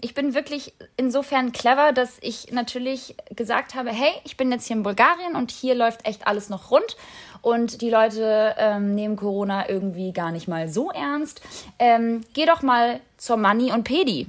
[0.00, 4.76] Ich bin wirklich insofern clever, dass ich natürlich gesagt habe, hey, ich bin jetzt hier
[4.76, 6.96] in Bulgarien und hier läuft echt alles noch rund
[7.42, 11.40] und die Leute ähm, nehmen Corona irgendwie gar nicht mal so ernst.
[11.78, 14.26] Ähm, geh doch mal zur Money und Pedi.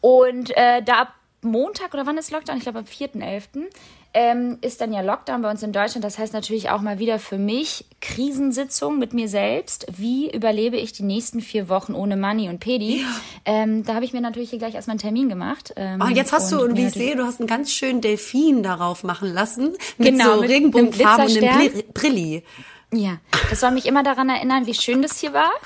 [0.00, 2.56] Und äh, da ab Montag oder wann ist Lockdown?
[2.56, 3.68] Ich glaube am 4.11.
[4.16, 6.04] Ähm, ist dann ja Lockdown bei uns in Deutschland.
[6.04, 9.86] Das heißt natürlich auch mal wieder für mich Krisensitzung mit mir selbst.
[9.96, 13.00] Wie überlebe ich die nächsten vier Wochen ohne Money und Pedi?
[13.00, 13.06] Ja.
[13.44, 15.74] Ähm, da habe ich mir natürlich hier gleich erstmal einen Termin gemacht.
[15.76, 18.62] Ähm, oh, jetzt hast du, und wie ich sehe, du hast einen ganz schönen Delfin
[18.62, 19.76] darauf machen lassen.
[19.98, 22.44] Mit genau, so regenbogenfarbenen Brilli.
[22.92, 23.18] Ja,
[23.50, 25.50] das soll mich immer daran erinnern, wie schön das hier war.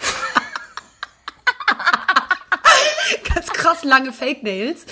[3.35, 4.87] ganz krass lange Fake Nails.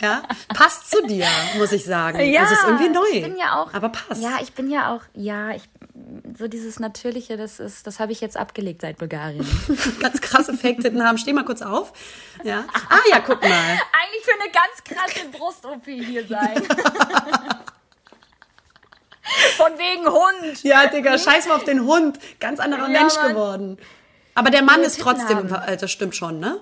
[0.00, 1.26] Ja, passt zu dir,
[1.58, 2.18] muss ich sagen.
[2.30, 3.02] Ja, also ist irgendwie neu.
[3.12, 3.74] Ich bin ja auch.
[3.74, 4.22] Aber passt.
[4.22, 5.00] Ja, ich bin ja auch.
[5.14, 5.62] Ja, ich
[6.38, 9.46] so dieses Natürliche, das ist, das habe ich jetzt abgelegt seit Bulgarien.
[10.00, 11.18] ganz krasse Fake-Titten haben.
[11.18, 11.92] Steh mal kurz auf.
[12.44, 12.64] Ja.
[12.88, 13.50] Ah ja, guck mal.
[13.50, 16.62] Eigentlich für eine ganz krasse Brust-OP hier sein.
[19.56, 20.62] Von wegen Hund.
[20.62, 22.18] Ja, Digga, scheiß mal auf den Hund.
[22.38, 23.28] Ganz anderer ja, Mensch Mann.
[23.28, 23.78] geworden.
[24.34, 25.78] Aber der Mann ist trotzdem, haben.
[25.78, 26.60] das stimmt schon, ne?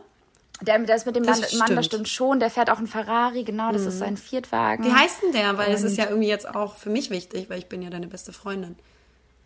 [0.61, 2.41] Der, der ist mit dem das Mann, stimmt schon.
[2.41, 3.89] Der fährt auch einen Ferrari, genau, das mhm.
[3.89, 4.85] ist sein Viertwagen.
[4.85, 5.57] Wie heißt denn der?
[5.57, 8.09] Weil es ist ja irgendwie jetzt auch für mich wichtig, weil ich bin ja deine
[8.09, 8.77] beste Freundin.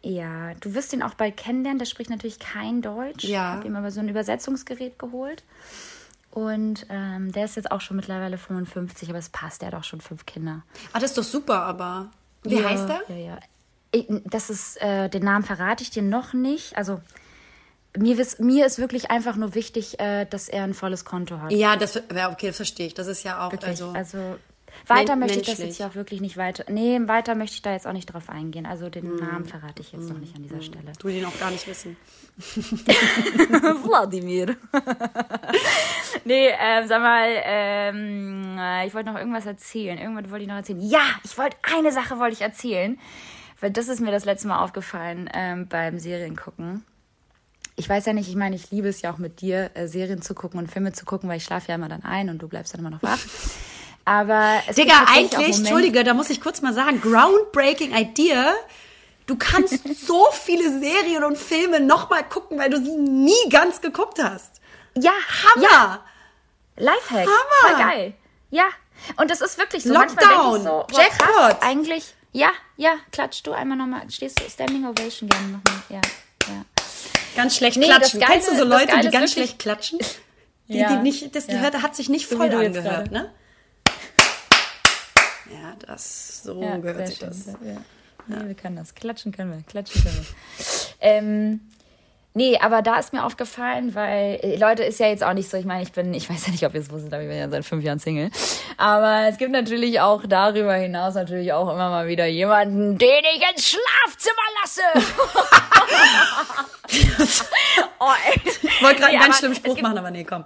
[0.02, 1.78] Ja, du wirst ihn auch bald kennenlernen.
[1.78, 3.24] Der spricht natürlich kein Deutsch.
[3.24, 3.52] Ja.
[3.52, 5.44] Ich habe ihm aber so ein Übersetzungsgerät geholt.
[6.30, 9.60] Und ähm, der ist jetzt auch schon mittlerweile 55, aber es passt.
[9.60, 10.62] Der hat auch schon fünf Kinder.
[10.92, 12.10] Ah, das ist doch super, aber
[12.42, 13.16] wie ja, heißt er?
[13.16, 13.38] Ja,
[13.94, 14.12] ja.
[14.24, 16.76] Das ist, äh, den Namen verrate ich dir noch nicht.
[16.78, 17.00] Also
[17.96, 21.52] mir, mir ist wirklich einfach nur wichtig, äh, dass er ein volles Konto hat.
[21.52, 22.94] Ja, das ja, okay, das verstehe ich.
[22.94, 24.38] Das ist ja auch wirklich, also, also
[24.86, 26.64] weiter möchte ich das jetzt ja auch wirklich nicht weiter.
[26.68, 28.64] Nee, weiter möchte ich da jetzt auch nicht drauf eingehen.
[28.64, 29.16] Also den mm.
[29.16, 30.12] Namen verrate ich jetzt mm.
[30.12, 30.62] noch nicht an dieser mm.
[30.62, 30.92] Stelle.
[30.98, 31.96] Du den auch gar nicht wissen.
[33.84, 34.56] Wladimir.
[36.24, 39.98] nee, ähm, sag mal, ähm, äh, ich wollte noch irgendwas erzählen.
[39.98, 40.80] Irgendwas wollte ich noch erzählen.
[40.80, 42.98] Ja, ich wollte eine Sache wollte ich erzählen,
[43.60, 46.84] weil das ist mir das letzte Mal aufgefallen ähm, beim Seriengucken
[47.76, 50.22] ich weiß ja nicht, ich meine, ich liebe es ja auch mit dir, äh, Serien
[50.22, 52.48] zu gucken und Filme zu gucken, weil ich schlafe ja immer dann ein und du
[52.48, 53.18] bleibst dann immer noch wach.
[54.04, 58.52] Aber es Digga, eigentlich, Entschuldige, da muss ich kurz mal sagen, groundbreaking idea.
[59.26, 64.22] Du kannst so viele Serien und Filme nochmal gucken, weil du sie nie ganz geguckt
[64.22, 64.60] hast.
[64.96, 65.12] Ja,
[65.44, 65.62] Hammer!
[65.62, 66.04] Ja.
[66.76, 67.26] Lifehack.
[67.26, 67.76] Hammer!
[67.76, 68.14] Voll geil.
[68.50, 68.64] Ja.
[69.16, 69.94] Und das ist wirklich so.
[69.94, 70.62] Lockdown.
[70.62, 71.56] So, Jackpot.
[71.62, 72.14] Eigentlich.
[72.32, 74.10] Ja, ja, klatsch du einmal nochmal.
[74.10, 75.82] Stehst du Standing Ovation gerne nochmal.
[75.88, 76.00] Ja.
[77.36, 78.20] Ganz schlecht nee, klatschen.
[78.20, 79.98] Geile, Kennst du so Leute, die ganz schlecht klatschen?
[80.68, 81.54] Die, ja, die nicht, das ja.
[81.54, 83.30] hört, hat sich nicht so voll angehört, ne?
[85.50, 87.46] Ja, das, so ja, gehört sich das.
[87.46, 87.82] Ja.
[88.26, 88.94] Nee, wir können das.
[88.94, 89.62] Klatschen können wir.
[89.64, 90.26] Klatschen können wir.
[91.00, 91.60] Ähm,
[92.34, 95.58] Nee, aber da ist mir aufgefallen, weil äh, Leute ist ja jetzt auch nicht so,
[95.58, 97.36] ich meine, ich bin, ich weiß ja nicht, ob ihr es wusstet, aber ich bin
[97.36, 98.30] ja seit fünf Jahren Single.
[98.78, 103.50] Aber es gibt natürlich auch darüber hinaus natürlich auch immer mal wieder jemanden, den ich
[103.50, 104.80] ins Schlafzimmer lasse.
[108.00, 108.40] oh, ey.
[108.44, 110.44] Ich wollte gerade nee, einen ganz schlimmen Spruch machen, aber nee, komm.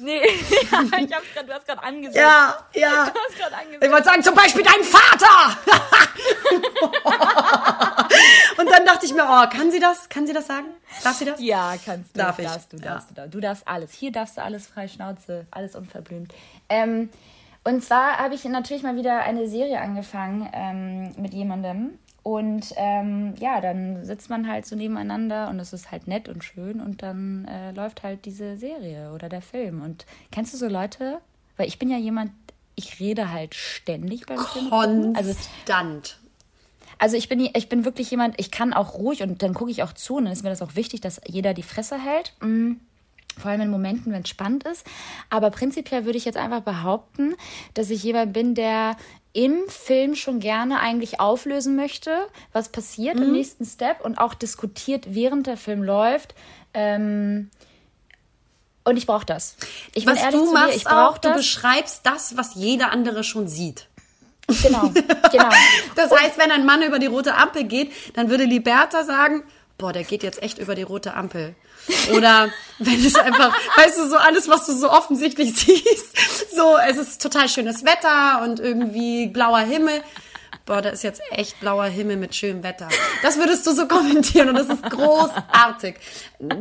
[0.00, 0.20] Nee,
[0.70, 2.16] ja, ich hab's grad, du hast gerade angesetzt.
[2.16, 3.10] Ja, ja.
[3.10, 3.54] Du hast gerade.
[3.80, 5.58] Ich wollte sagen, zum Beispiel dein Vater!
[8.58, 10.08] Und dann dachte ich mir, oh, kann sie das?
[10.08, 10.66] Kann sie das sagen?
[11.02, 11.40] Darf sie das?
[11.40, 12.18] Ja, kannst du.
[12.20, 12.44] Darf ich?
[12.46, 13.24] Darfst du, darfst ja.
[13.24, 13.92] du, du darfst alles.
[13.92, 16.32] Hier darfst du alles frei Schnauze, alles unverblümt.
[16.68, 17.10] Ähm,
[17.64, 21.98] und zwar habe ich natürlich mal wieder eine Serie angefangen ähm, mit jemandem.
[22.22, 26.44] Und ähm, ja, dann sitzt man halt so nebeneinander und es ist halt nett und
[26.44, 29.82] schön und dann äh, läuft halt diese Serie oder der Film.
[29.82, 31.20] Und kennst du so Leute?
[31.56, 32.32] Weil ich bin ja jemand,
[32.74, 34.68] ich rede halt ständig beim Film.
[34.68, 35.16] Konstant.
[35.16, 35.34] Also,
[36.98, 39.82] also ich bin, ich bin wirklich jemand, ich kann auch ruhig und dann gucke ich
[39.82, 42.34] auch zu und dann ist mir das auch wichtig, dass jeder die Fresse hält.
[42.40, 42.80] Mhm
[43.38, 44.86] vor allem in Momenten, wenn es spannend ist.
[45.30, 47.34] Aber prinzipiell würde ich jetzt einfach behaupten,
[47.74, 48.96] dass ich jemand bin, der
[49.38, 53.22] im Film schon gerne eigentlich auflösen möchte, was passiert mhm.
[53.22, 56.34] im nächsten Step und auch diskutiert, während der Film läuft.
[56.74, 57.48] Ähm,
[58.82, 59.54] und ich brauche das.
[59.94, 61.30] Ich was du machst dir, ich auch, das.
[61.30, 63.86] du beschreibst das, was jeder andere schon sieht.
[64.60, 64.90] Genau,
[65.30, 65.50] genau.
[65.94, 69.44] das heißt, wenn ein Mann über die rote Ampel geht, dann würde Liberta sagen,
[69.78, 71.54] boah, der geht jetzt echt über die rote Ampel.
[72.12, 76.96] Oder wenn es einfach, weißt du, so alles, was du so offensichtlich siehst, so, es
[76.96, 80.02] ist total schönes Wetter und irgendwie blauer Himmel.
[80.66, 82.88] Boah, da ist jetzt echt blauer Himmel mit schönem Wetter.
[83.22, 85.94] Das würdest du so kommentieren und das ist großartig.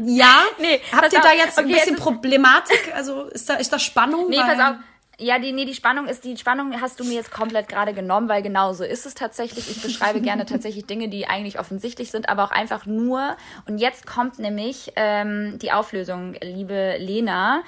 [0.06, 2.94] Ja, nee, habt ihr da jetzt okay, ein bisschen Problematik?
[2.96, 4.30] Also ist da, ist da Spannung?
[4.30, 4.76] Nee, pass auf
[5.20, 8.30] ja, die, nee, die Spannung ist, die Spannung hast du mir jetzt komplett gerade genommen,
[8.30, 9.70] weil genau so ist es tatsächlich.
[9.70, 13.36] Ich beschreibe gerne tatsächlich Dinge, die eigentlich offensichtlich sind, aber auch einfach nur.
[13.68, 17.64] Und jetzt kommt nämlich ähm, die Auflösung, liebe Lena.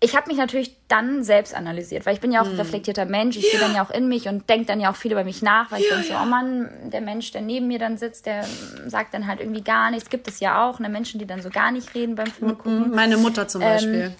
[0.00, 2.60] Ich habe mich natürlich dann selbst analysiert, weil ich bin ja auch ein hm.
[2.60, 3.36] reflektierter Mensch.
[3.36, 3.50] Ich ja.
[3.52, 5.70] gehe dann ja auch in mich und denke dann ja auch viel über mich nach,
[5.70, 8.44] weil ich ja, denke so, oh Mann, der Mensch, der neben mir dann sitzt, der
[8.88, 10.10] sagt dann halt irgendwie gar nichts.
[10.10, 12.90] Gibt es ja auch, ne Menschen, die dann so gar nicht reden beim Film gucken.
[12.90, 13.94] Meine Mutter zum Beispiel.
[13.94, 14.14] Ähm,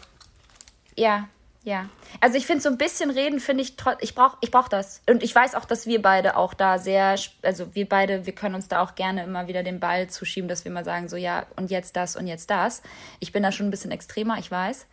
[0.97, 1.29] ja,
[1.65, 1.89] ja,
[2.21, 5.01] also ich finde so ein bisschen reden, finde ich, ich brauche ich brauch das.
[5.09, 8.57] Und ich weiß auch, dass wir beide auch da sehr, also wir beide, wir können
[8.57, 11.47] uns da auch gerne immer wieder den Ball zuschieben, dass wir mal sagen, so ja,
[11.57, 12.83] und jetzt das und jetzt das.
[13.21, 14.87] Ich bin da schon ein bisschen extremer, ich weiß.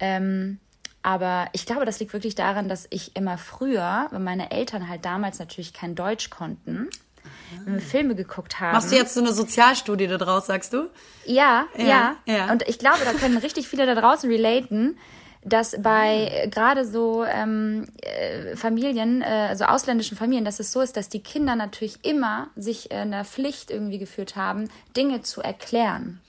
[0.00, 0.58] Ähm,
[1.02, 5.06] aber ich glaube, das liegt wirklich daran, dass ich immer früher, wenn meine Eltern halt
[5.06, 6.90] damals natürlich kein Deutsch konnten,
[7.64, 8.72] wenn wir Filme geguckt haben.
[8.72, 10.90] Machst du jetzt so eine Sozialstudie da draus, sagst du?
[11.24, 12.16] Ja, ja, ja.
[12.26, 12.52] ja.
[12.52, 14.98] Und ich glaube, da können richtig viele da draußen relaten
[15.44, 20.96] dass bei gerade so ähm, äh, Familien, äh, also ausländischen Familien, dass es so ist,
[20.96, 26.20] dass die Kinder natürlich immer sich in der Pflicht irgendwie geführt haben, Dinge zu erklären.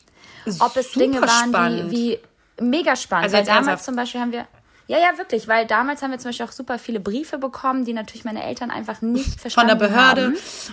[0.59, 1.91] Ob es Dinge waren, spannend.
[1.91, 2.20] die
[2.59, 3.26] wie mega spannend.
[3.26, 4.47] Also Weil damals zum Beispiel haben wir
[4.88, 7.94] ja, ja, wirklich, weil damals haben wir zum Beispiel auch super viele Briefe bekommen, die
[7.94, 9.80] natürlich meine Eltern einfach nicht verstanden haben.
[9.80, 10.22] Von der Behörde.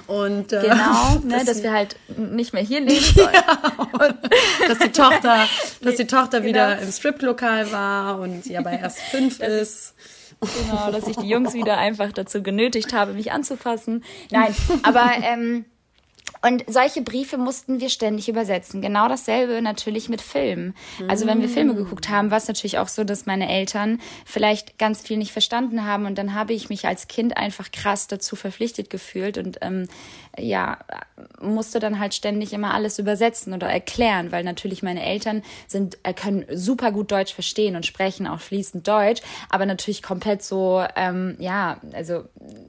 [0.08, 0.36] Haben.
[0.36, 3.32] Und, äh, genau, ne, dass wir halt nicht mehr hier leben sollen.
[3.32, 4.14] ja,
[4.66, 5.46] dass die Tochter,
[5.82, 6.82] dass die Tochter wieder genau.
[6.82, 9.94] im Striplokal war und ja bei erst fünf das ist.
[10.40, 14.02] Genau, dass ich die Jungs wieder einfach dazu genötigt habe, mich anzufassen.
[14.30, 15.66] Nein, aber ähm,
[16.42, 18.80] und solche Briefe mussten wir ständig übersetzen.
[18.80, 20.74] Genau dasselbe natürlich mit Filmen.
[21.06, 24.78] Also wenn wir Filme geguckt haben, war es natürlich auch so, dass meine Eltern vielleicht
[24.78, 28.36] ganz viel nicht verstanden haben und dann habe ich mich als Kind einfach krass dazu
[28.36, 29.86] verpflichtet gefühlt und ähm,
[30.38, 30.78] ja,
[31.40, 36.14] musste dann halt ständig immer alles übersetzen oder erklären, weil natürlich meine Eltern sind, äh,
[36.14, 41.36] können super gut Deutsch verstehen und sprechen auch fließend Deutsch, aber natürlich komplett so, ähm,
[41.38, 42.24] ja, also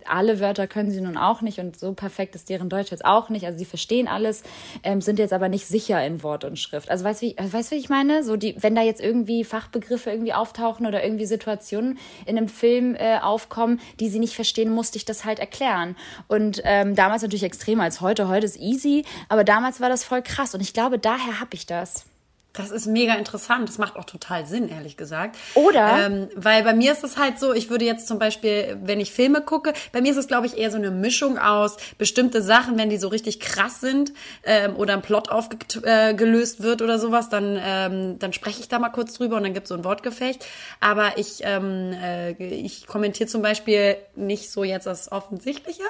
[0.07, 3.29] alle Wörter können sie nun auch nicht und so perfekt ist deren Deutsch jetzt auch
[3.29, 3.40] nicht.
[3.45, 4.43] Also sie verstehen alles,
[4.83, 6.89] ähm, sind jetzt aber nicht sicher in Wort und Schrift.
[6.89, 8.23] Also weißt du, wie, wie ich meine?
[8.23, 12.95] So die, wenn da jetzt irgendwie Fachbegriffe irgendwie auftauchen oder irgendwie Situationen in einem Film
[12.95, 15.95] äh, aufkommen, die sie nicht verstehen, musste ich das halt erklären.
[16.27, 18.27] Und ähm, damals natürlich extremer als heute.
[18.27, 21.65] Heute ist easy, aber damals war das voll krass und ich glaube, daher habe ich
[21.65, 22.10] das.
[22.53, 23.69] Das ist mega interessant.
[23.69, 25.37] Das macht auch total Sinn, ehrlich gesagt.
[25.53, 26.05] Oder?
[26.05, 29.11] Ähm, weil bei mir ist es halt so, ich würde jetzt zum Beispiel, wenn ich
[29.11, 32.77] Filme gucke, bei mir ist es, glaube ich, eher so eine Mischung aus bestimmte Sachen,
[32.77, 34.11] wenn die so richtig krass sind
[34.43, 38.79] ähm, oder ein Plot aufgelöst äh, wird oder sowas, dann, ähm, dann spreche ich da
[38.79, 40.45] mal kurz drüber und dann gibt es so ein Wortgefecht.
[40.81, 45.83] Aber ich, ähm, äh, ich kommentiere zum Beispiel nicht so jetzt das Offensichtliche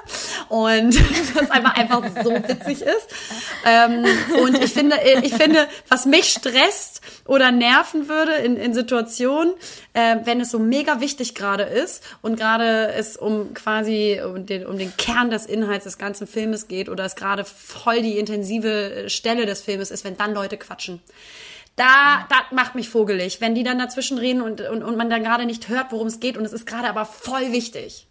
[0.49, 0.95] und
[1.35, 3.07] das einfach, einfach so witzig ist.
[3.65, 4.05] Ähm,
[4.43, 9.53] und ich finde, ich finde, was mich stresst oder nerven würde in, in Situationen,
[9.93, 14.65] äh, wenn es so mega wichtig gerade ist und gerade es um quasi um den,
[14.65, 19.09] um den Kern des Inhalts des ganzen Filmes geht oder es gerade voll die intensive
[19.09, 21.01] Stelle des Filmes ist, wenn dann Leute quatschen.
[21.75, 25.23] Da, das macht mich vogelig, wenn die dann dazwischen reden und, und, und man dann
[25.23, 28.07] gerade nicht hört, worum es geht und es ist gerade aber voll wichtig.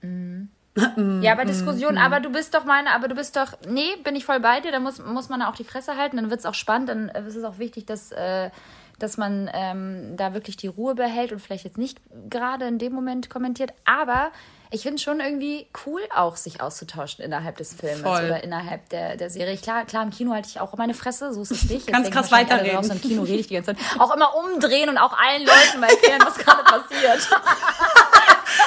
[0.00, 0.48] Mhm.
[0.76, 4.24] Ja, aber Diskussion, aber du bist doch meine, aber du bist doch, nee, bin ich
[4.24, 6.54] voll bei dir, da muss, muss man auch die Fresse halten, dann wird es auch
[6.54, 8.50] spannend, dann ist es auch wichtig, dass, äh,
[8.98, 12.92] dass man ähm, da wirklich die Ruhe behält und vielleicht jetzt nicht gerade in dem
[12.92, 14.32] Moment kommentiert, aber
[14.74, 18.24] ich finde schon irgendwie cool, auch sich auszutauschen innerhalb des Films Voll.
[18.24, 19.56] oder innerhalb der, der Serie.
[19.56, 21.86] Klar, klar, im Kino halte ich auch meine Fresse, so ist es nicht.
[21.92, 22.90] Ganz krass weiterreden.
[22.90, 24.00] Im Kino rede ich die ganze Zeit.
[24.00, 27.28] Auch immer umdrehen und auch allen Leuten mal erklären, was gerade passiert.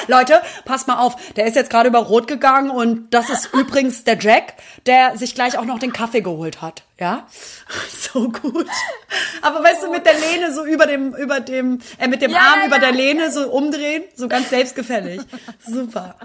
[0.06, 4.04] Leute, passt mal auf, der ist jetzt gerade über Rot gegangen und das ist übrigens
[4.04, 4.54] der Jack,
[4.86, 6.84] der sich gleich auch noch den Kaffee geholt hat.
[6.98, 7.26] Ja,
[8.12, 8.66] so gut.
[9.42, 12.38] Aber weißt du, mit der Lehne so über dem, über dem, äh, mit dem ja,
[12.38, 15.20] Arm ja, über der Lehne so umdrehen, so ganz selbstgefällig.
[15.66, 16.16] Super.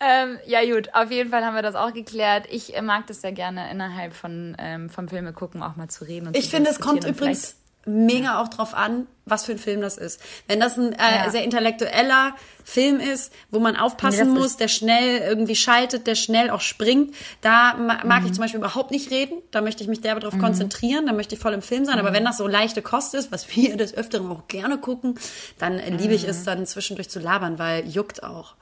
[0.00, 2.46] ähm, ja gut, auf jeden Fall haben wir das auch geklärt.
[2.50, 6.04] Ich äh, mag das sehr gerne innerhalb von ähm, vom Filme gucken auch mal zu
[6.04, 6.28] reden.
[6.28, 7.56] Und ich finde, es kommt übrigens
[7.86, 10.20] mega auch drauf an, was für ein Film das ist.
[10.46, 11.30] Wenn das ein äh, ja.
[11.30, 16.50] sehr intellektueller Film ist, wo man aufpassen nee, muss, der schnell irgendwie schaltet, der schnell
[16.50, 18.26] auch springt, da mag mhm.
[18.26, 19.40] ich zum Beispiel überhaupt nicht reden.
[19.50, 20.42] Da möchte ich mich derbe darauf mhm.
[20.42, 21.96] konzentrieren, da möchte ich voll im Film sein.
[21.96, 22.00] Mhm.
[22.00, 25.18] Aber wenn das so leichte Kost ist, was wir des Öfteren auch gerne gucken,
[25.58, 26.44] dann liebe ich es mhm.
[26.44, 28.54] dann zwischendurch zu labern, weil juckt auch.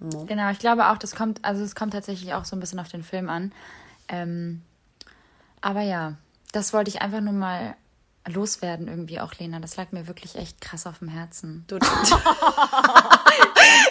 [0.00, 2.88] Genau, ich glaube auch, das kommt, also es kommt tatsächlich auch so ein bisschen auf
[2.88, 3.52] den Film an.
[4.06, 4.62] Ähm,
[5.60, 6.14] aber ja,
[6.52, 7.74] das wollte ich einfach nur mal
[8.28, 9.60] loswerden irgendwie auch, Lena.
[9.60, 11.64] Das lag mir wirklich echt krass auf dem Herzen.
[11.66, 11.78] Du,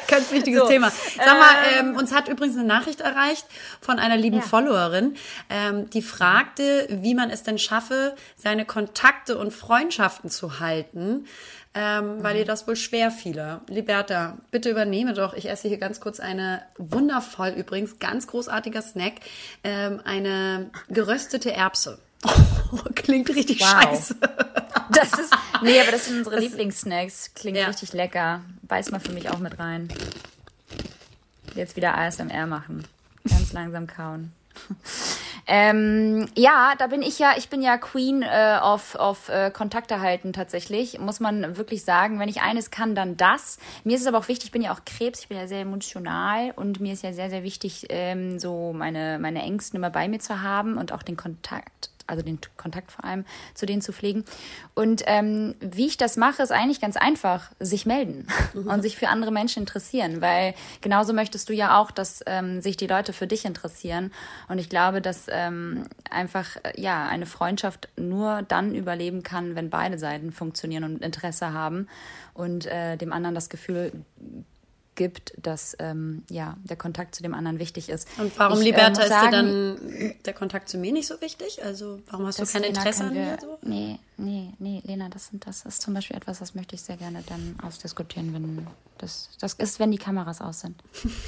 [0.07, 0.89] Ganz wichtiges so, Thema.
[0.89, 3.45] Sag mal, ähm, ähm, uns hat übrigens eine Nachricht erreicht
[3.81, 4.41] von einer lieben ja.
[4.41, 5.15] Followerin,
[5.49, 11.25] ähm, die fragte, wie man es denn schaffe, seine Kontakte und Freundschaften zu halten,
[11.73, 12.39] ähm, weil mhm.
[12.39, 13.61] ihr das wohl schwer fiele.
[13.67, 15.33] Liberta, bitte übernehme doch.
[15.33, 19.15] Ich esse hier ganz kurz eine wundervoll übrigens, ganz großartiger Snack,
[19.63, 21.99] ähm, eine geröstete Erbse.
[22.95, 23.67] Klingt richtig wow.
[23.67, 24.15] scheiße.
[24.89, 27.31] Das ist, nee, aber das sind unsere das, Lieblingssnacks.
[27.35, 27.67] Klingt ja.
[27.67, 28.41] richtig lecker.
[28.63, 29.89] Beiß mal für mich auch mit rein.
[31.55, 32.85] Jetzt wieder ASMR machen.
[33.27, 34.31] Ganz langsam kauen.
[35.49, 40.01] Ähm, ja, da bin ich ja, ich bin ja Queen äh, of, of äh, Kontakte
[40.01, 42.19] halten tatsächlich, muss man wirklich sagen.
[42.19, 43.57] Wenn ich eines kann, dann das.
[43.85, 45.61] Mir ist es aber auch wichtig, ich bin ja auch Krebs, ich bin ja sehr
[45.61, 50.09] emotional und mir ist ja sehr, sehr wichtig, ähm, so meine, meine Ängsten immer bei
[50.09, 53.91] mir zu haben und auch den Kontakt also den Kontakt vor allem zu denen zu
[53.91, 54.25] pflegen.
[54.73, 58.67] Und ähm, wie ich das mache, ist eigentlich ganz einfach, sich melden mhm.
[58.71, 62.77] und sich für andere Menschen interessieren, weil genauso möchtest du ja auch, dass ähm, sich
[62.77, 64.11] die Leute für dich interessieren.
[64.47, 69.69] Und ich glaube, dass ähm, einfach äh, ja eine Freundschaft nur dann überleben kann, wenn
[69.69, 71.87] beide Seiten funktionieren und Interesse haben
[72.33, 73.91] und äh, dem anderen das Gefühl
[74.97, 78.09] gibt, dass ähm, ja, der Kontakt zu dem anderen wichtig ist.
[78.17, 81.63] Und warum, ich, Liberta, äh, ist dir dann der Kontakt zu mir nicht so wichtig?
[81.63, 83.37] Also warum hast du kein Interesse an mir?
[83.39, 83.57] So?
[83.61, 86.97] Nee, nee, nee, Lena, das, sind, das ist zum Beispiel etwas, das möchte ich sehr
[86.97, 90.75] gerne dann ausdiskutieren, wenn das, das ist, wenn die Kameras aus sind.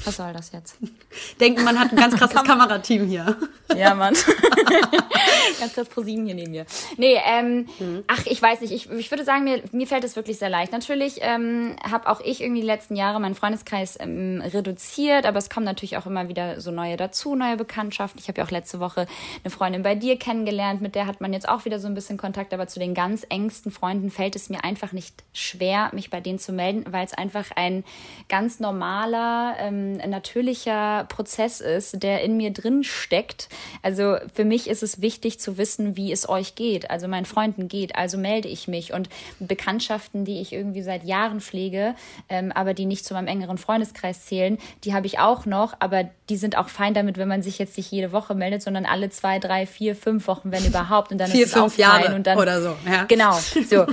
[0.04, 0.78] Was soll das jetzt?
[1.40, 3.38] Denken, man hat ein ganz krasses Kamerateam hier.
[3.76, 4.16] Ja, Mann.
[5.60, 6.66] ganz krass ProSieben hier neben mir.
[6.98, 8.04] Nee, ähm, mhm.
[8.08, 8.72] ach, ich weiß nicht.
[8.72, 10.72] Ich, ich würde sagen, mir, mir fällt es wirklich sehr leicht.
[10.72, 15.50] Natürlich ähm, habe auch ich irgendwie die letzten Jahre meinen Freundeskreis ähm, reduziert, aber es
[15.50, 18.20] kommen natürlich auch immer wieder so neue dazu, neue Bekanntschaften.
[18.20, 19.08] Ich habe ja auch letzte Woche
[19.44, 22.18] eine Freundin bei dir kennengelernt, mit der hat man jetzt auch wieder so ein bisschen
[22.18, 26.22] Kontakt, aber zu den ganz engsten Freunden fällt es mir einfach nicht schwer, mich bei
[26.22, 27.84] denen zu melden, weil es einfach ein
[28.28, 33.50] ganz normaler, ähm, natürlicher Prozess ist, der in mir drin steckt.
[33.84, 37.68] Also für mich ist es wichtig zu wissen, wie es euch geht, also meinen Freunden
[37.68, 37.96] geht.
[37.96, 39.10] Also melde ich mich und
[39.40, 41.96] Bekanntschaften, die ich irgendwie seit Jahren pflege,
[42.30, 46.10] ähm, aber die nicht zu meinem engeren Freundeskreis zählen, die habe ich auch noch, aber
[46.30, 49.10] die sind auch fein damit, wenn man sich jetzt nicht jede Woche meldet, sondern alle
[49.10, 51.12] zwei, drei, vier, fünf Wochen, wenn überhaupt.
[51.12, 52.14] Und dann vier, ist es fünf auch Jahre fein.
[52.14, 52.69] Und dann, oder so.
[52.70, 53.04] So, ja.
[53.06, 53.34] Genau,
[53.70, 53.86] so,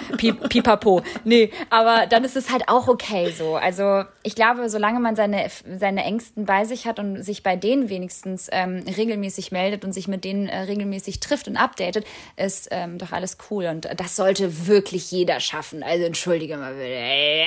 [0.49, 1.03] pipapo.
[1.24, 3.57] Nee, aber dann ist es halt auch okay so.
[3.57, 5.49] Also ich glaube, solange man seine,
[5.79, 10.09] seine Ängsten bei sich hat und sich bei denen wenigstens ähm, regelmäßig meldet und sich
[10.09, 12.07] mit denen äh, regelmäßig trifft und updatet,
[12.37, 13.66] ist ähm, doch alles cool.
[13.66, 15.83] Und das sollte wirklich jeder schaffen.
[15.83, 17.47] Also entschuldige mal bitte.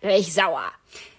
[0.00, 0.72] Wäre ich sauer.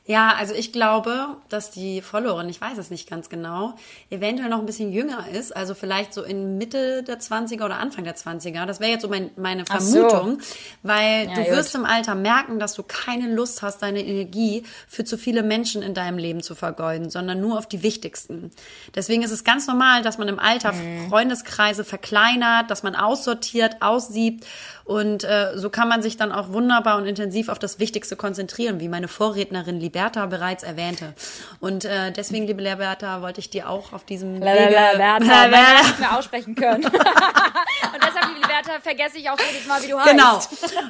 [0.05, 3.75] Ja, also ich glaube, dass die Followerin, ich weiß es nicht ganz genau,
[4.09, 8.03] eventuell noch ein bisschen jünger ist, also vielleicht so in Mitte der 20er oder Anfang
[8.03, 8.65] der 20er.
[8.65, 10.45] Das wäre jetzt so mein, meine Vermutung, so.
[10.83, 11.51] weil ja, du gut.
[11.51, 15.81] wirst im Alter merken, dass du keine Lust hast, deine Energie für zu viele Menschen
[15.81, 18.51] in deinem Leben zu vergeuden, sondern nur auf die wichtigsten.
[18.93, 21.07] Deswegen ist es ganz normal, dass man im Alter mhm.
[21.07, 24.45] Freundeskreise verkleinert, dass man aussortiert, aussiebt
[24.85, 28.79] und äh, so kann man sich dann auch wunderbar und intensiv auf das Wichtigste konzentrieren,
[28.79, 31.13] wie meine Vorrednerin Liberta bereits erwähnte.
[31.59, 34.69] Und äh, deswegen, liebe Liberta, wollte ich dir auch auf diesem Wege...
[34.69, 36.83] Liberta, nicht mehr aussprechen können.
[36.85, 40.09] und deshalb, liebe Liberta, vergesse ich auch jedes Mal, wie du heißt.
[40.09, 40.39] Genau.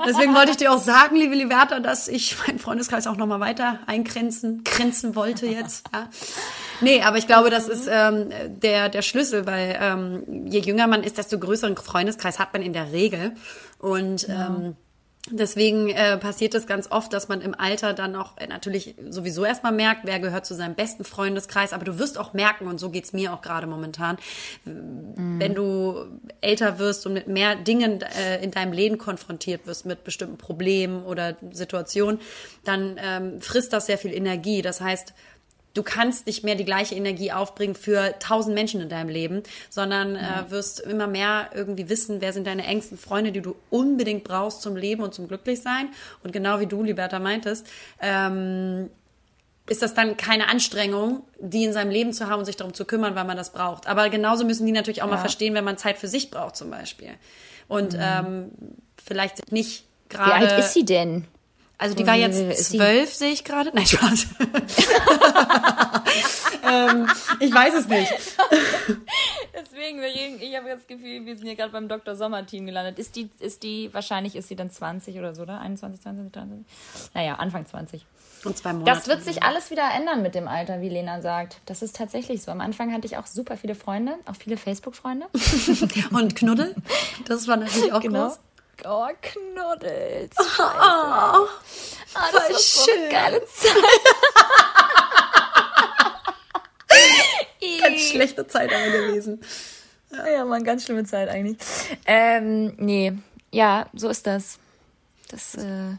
[0.08, 3.80] Deswegen wollte ich dir auch sagen, liebe Liberta, dass ich meinen Freundeskreis auch nochmal weiter
[3.86, 5.86] eingrenzen, grenzen wollte jetzt.
[5.94, 6.08] Ja.
[6.82, 11.04] Nee, aber ich glaube, das ist ähm, der, der Schlüssel, weil ähm, je jünger man
[11.04, 13.34] ist, desto größeren Freundeskreis hat man in der Regel.
[13.80, 14.48] Und ja.
[14.48, 14.76] ähm,
[15.32, 19.46] Deswegen äh, passiert es ganz oft, dass man im Alter dann auch äh, natürlich sowieso
[19.46, 21.72] erstmal merkt, wer gehört zu seinem besten Freundeskreis.
[21.72, 24.18] Aber du wirst auch merken, und so geht's mir auch gerade momentan,
[24.66, 25.40] mhm.
[25.40, 30.04] wenn du älter wirst und mit mehr Dingen äh, in deinem Leben konfrontiert wirst, mit
[30.04, 32.20] bestimmten Problemen oder Situationen,
[32.66, 34.62] dann ähm, frisst das sehr viel Energie.
[34.62, 35.14] Das heißt,
[35.74, 40.16] du kannst nicht mehr die gleiche Energie aufbringen für tausend Menschen in deinem Leben, sondern
[40.16, 44.62] äh, wirst immer mehr irgendwie wissen, wer sind deine engsten Freunde, die du unbedingt brauchst
[44.62, 45.90] zum Leben und zum Glücklichsein.
[46.24, 47.68] Und genau wie du, Liberta, meintest,
[48.02, 48.90] ähm,
[49.68, 52.86] ist das dann keine Anstrengung, die in seinem Leben zu haben und sich darum zu
[52.86, 53.88] kümmern, weil man das braucht.
[53.88, 55.16] Aber genauso müssen die natürlich auch ja.
[55.16, 57.12] mal verstehen, wenn man Zeit für sich braucht zum Beispiel.
[57.68, 58.00] Und mhm.
[58.02, 58.52] ähm,
[59.04, 60.30] vielleicht nicht gerade.
[60.30, 61.26] Wie alt ist sie denn?
[61.78, 63.72] Also die war jetzt zwölf, sehe ich gerade.
[63.74, 64.28] Nein, Spaß.
[66.72, 67.08] ähm,
[67.40, 68.12] ich weiß es nicht.
[69.54, 72.16] Deswegen, wir reden, ich habe das Gefühl, wir sind hier gerade beim Dr.
[72.16, 73.00] Sommer-Team gelandet.
[73.00, 75.60] Ist die, ist die, wahrscheinlich ist sie dann 20 oder so, oder?
[75.60, 76.66] 21, 22, 23?
[77.14, 78.06] Naja, Anfang 20.
[78.46, 78.92] Und zwei Monate.
[78.92, 81.58] Das wird sich alles wieder ändern mit dem Alter, wie Lena sagt.
[81.66, 82.52] Das ist tatsächlich so.
[82.52, 85.28] Am Anfang hatte ich auch super viele Freunde, auch viele Facebook-Freunde.
[86.12, 86.76] Und Knuddel.
[87.26, 88.28] Das war natürlich auch genau.
[88.28, 88.40] groß.
[88.86, 90.36] Oh, Knuddels.
[90.38, 91.48] Oh, oh, ah,
[92.14, 93.00] das war so schön.
[93.00, 93.76] eine geile Zeit.
[97.82, 99.42] ganz schlechte Zeit aber gewesen.
[100.12, 101.58] Ja, ja man, ganz schlimme Zeit eigentlich.
[102.06, 103.14] Ähm, nee,
[103.52, 104.60] ja, so ist das.
[105.30, 105.96] Das, äh...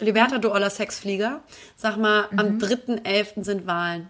[0.00, 1.40] Liberta, du oller Sexflieger,
[1.76, 2.38] sag mal, mhm.
[2.38, 3.44] am 3.11.
[3.44, 4.08] sind Wahlen.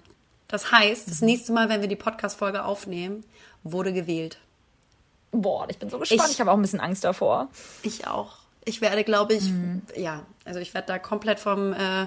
[0.48, 3.24] Das heißt, das nächste Mal, wenn wir die Podcast-Folge aufnehmen,
[3.62, 4.38] wurde gewählt.
[5.42, 6.22] Boah, ich bin so gespannt.
[6.26, 7.48] Ich, ich habe auch ein bisschen Angst davor.
[7.82, 8.38] Ich auch.
[8.64, 9.82] Ich werde, glaube ich, mhm.
[9.96, 12.06] ja, also ich werde da komplett vom, äh,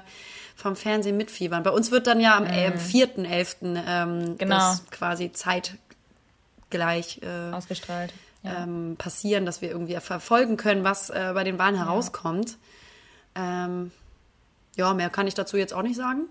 [0.55, 1.61] vom Fernsehen mitfiebern.
[1.63, 2.49] Bei uns wird dann ja am mhm.
[2.49, 3.83] äh, 4.11.
[3.87, 4.55] Ähm, genau.
[4.55, 8.13] das quasi zeitgleich äh, ausgestrahlt
[8.43, 8.63] ja.
[8.63, 11.85] ähm, passieren, dass wir irgendwie verfolgen können, was äh, bei den Wahlen ja.
[11.85, 12.57] herauskommt.
[13.35, 13.91] Ähm,
[14.77, 16.27] ja, mehr kann ich dazu jetzt auch nicht sagen.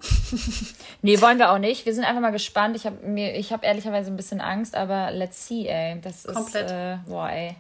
[1.02, 1.84] nee, wollen wir auch nicht.
[1.84, 2.76] Wir sind einfach mal gespannt.
[2.76, 6.00] Ich habe mir, ich habe ehrlicherweise ein bisschen Angst, aber let's see, ey.
[6.00, 6.66] Das Komplett.
[6.66, 7.56] ist, äh, boah, ey.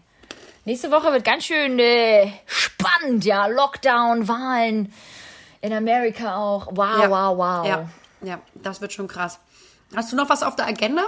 [0.64, 3.48] Nächste Woche wird ganz schön äh, spannend, ja.
[3.48, 4.92] Lockdown, Wahlen
[5.60, 6.68] in Amerika auch.
[6.70, 7.10] Wow, ja.
[7.10, 7.66] wow, wow.
[7.66, 7.88] Ja,
[8.22, 9.40] ja, das wird schon krass.
[9.94, 11.02] Hast du noch was auf der Agenda?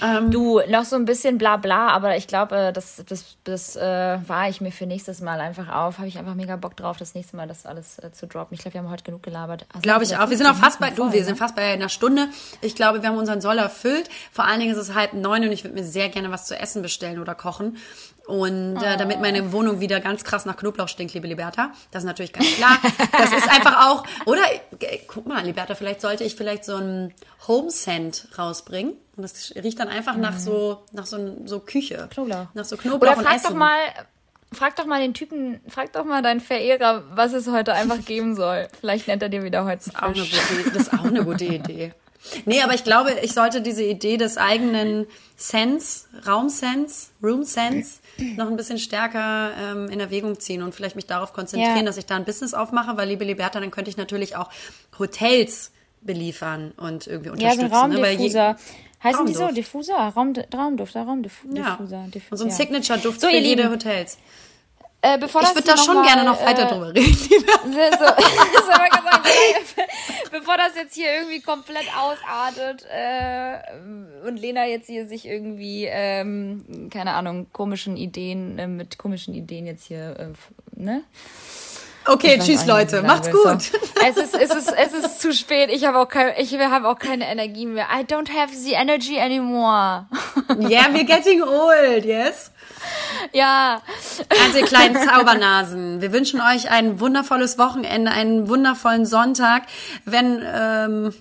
[0.00, 4.18] Ähm, du, noch so ein bisschen bla bla, aber ich glaube, das, das, das äh,
[4.26, 5.98] war ich mir für nächstes Mal einfach auf.
[5.98, 8.54] Habe ich einfach mega Bock drauf, das nächste Mal das alles äh, zu droppen.
[8.54, 9.66] Ich glaube, wir haben heute genug gelabert.
[9.70, 10.30] Also glaube ich auch.
[10.30, 11.26] Wir sind auch fast bei, du, wir ne?
[11.26, 12.28] sind fast bei einer Stunde.
[12.60, 14.08] Ich glaube, wir haben unseren Soll erfüllt.
[14.32, 16.58] Vor allen Dingen ist es halb neun und ich würde mir sehr gerne was zu
[16.58, 17.76] essen bestellen oder kochen.
[18.26, 21.72] Und äh, damit meine Wohnung wieder ganz krass nach Knoblauch stinkt, liebe Liberta.
[21.90, 22.78] Das ist natürlich ganz klar.
[23.18, 24.42] Das ist einfach auch, oder?
[24.80, 27.14] Äh, guck mal, Liberta, vielleicht sollte ich vielleicht so ein
[27.48, 28.94] Home Scent rausbringen.
[29.16, 30.22] Und das riecht dann einfach mhm.
[30.22, 32.08] nach so, nach so, so Küche.
[32.12, 32.46] Knoblauch.
[32.54, 33.48] Nach so Knoblauch oder frag Essen.
[33.48, 33.78] doch mal,
[34.52, 38.36] frag doch mal den Typen, frag doch mal deinen Verehrer, was es heute einfach geben
[38.36, 38.68] soll.
[38.80, 39.78] Vielleicht nennt er dir wieder heute.
[39.78, 41.92] Das ist auch eine gute, das ist auch eine gute Idee.
[42.44, 45.06] Nee, aber ich glaube, ich sollte diese Idee des eigenen
[45.36, 47.98] Sense, Raumsense, Room Sense
[48.36, 51.82] noch ein bisschen stärker ähm, in Erwägung ziehen und vielleicht mich darauf konzentrieren, ja.
[51.82, 54.50] dass ich da ein Business aufmache, weil liebe Liberta, dann könnte ich natürlich auch
[54.98, 57.60] Hotels beliefern und irgendwie unterstützen.
[57.62, 58.48] Ja, so ein Raumdiffuser.
[58.52, 58.56] Ne?
[59.02, 59.48] Heißen die so?
[59.48, 59.96] Diffuser?
[59.96, 61.56] Raum, Raumduft, Raumdiffuser.
[61.56, 61.76] Ja.
[62.06, 64.18] Diffuser, und so ein Signature-Duft so, für jede Hotels.
[65.04, 67.14] Äh, ich würde da schon noch gerne mal, noch weiter äh, drüber reden.
[67.18, 67.36] so,
[67.98, 69.82] so, so
[70.30, 76.88] bevor das jetzt hier irgendwie komplett ausartet äh, und Lena jetzt hier sich irgendwie, ähm,
[76.90, 81.02] keine Ahnung, komischen Ideen, äh, mit komischen Ideen jetzt hier, äh, ne?
[82.04, 83.70] Okay, tschüss Leute, macht's gut.
[84.04, 85.70] Es ist, es ist, es ist zu spät.
[85.70, 87.86] Ich habe auch kein, ich habe auch keine Energie mehr.
[87.92, 90.06] I don't have the energy anymore.
[90.58, 92.50] Yeah, we're getting old, yes?
[93.32, 93.82] ja.
[94.44, 99.62] Also ihr kleinen Zaubernasen, wir wünschen euch ein wundervolles Wochenende, einen wundervollen Sonntag.
[100.04, 101.14] Wenn ähm,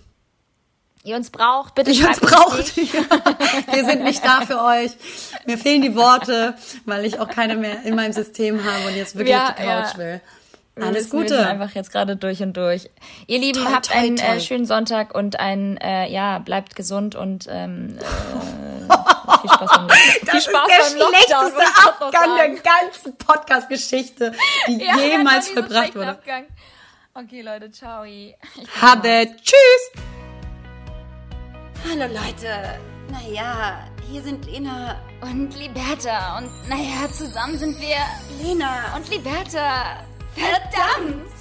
[1.04, 3.02] Ihr uns braucht, bitte ihr uns braucht, ja,
[3.72, 4.92] wir sind nicht da für euch.
[5.48, 6.54] Mir fehlen die Worte,
[6.86, 9.64] weil ich auch keine mehr in meinem System habe und jetzt wirklich Ja, auf die
[9.64, 9.98] Couch ja.
[9.98, 10.22] will.
[10.84, 11.46] Alles Gute.
[11.48, 12.90] einfach jetzt gerade durch und durch.
[13.28, 14.36] Ihr Lieben, Toi, habt toi, einen toi.
[14.36, 17.98] Äh, schönen Sonntag und ein, äh, ja, bleibt gesund und ähm,
[18.90, 24.34] äh, viel Spaß beim, Das viel Spaß ist der schlechteste Abgang der ganzen Podcast-Geschichte,
[24.68, 26.10] die Ja, jemals schlechte wurde.
[26.10, 26.46] Abgang.
[27.14, 28.04] Okay, Leute, ciao.
[28.04, 28.36] Ich
[28.82, 29.92] Habe, tschüss!
[31.90, 32.80] Hallo Leute,
[33.12, 33.80] naja,
[34.10, 36.38] hier sind Lena Und Liberta.
[36.38, 37.98] Und naja, zusammen sind wir
[38.42, 40.04] Lena und Liberta.
[40.36, 41.32] Verdammt!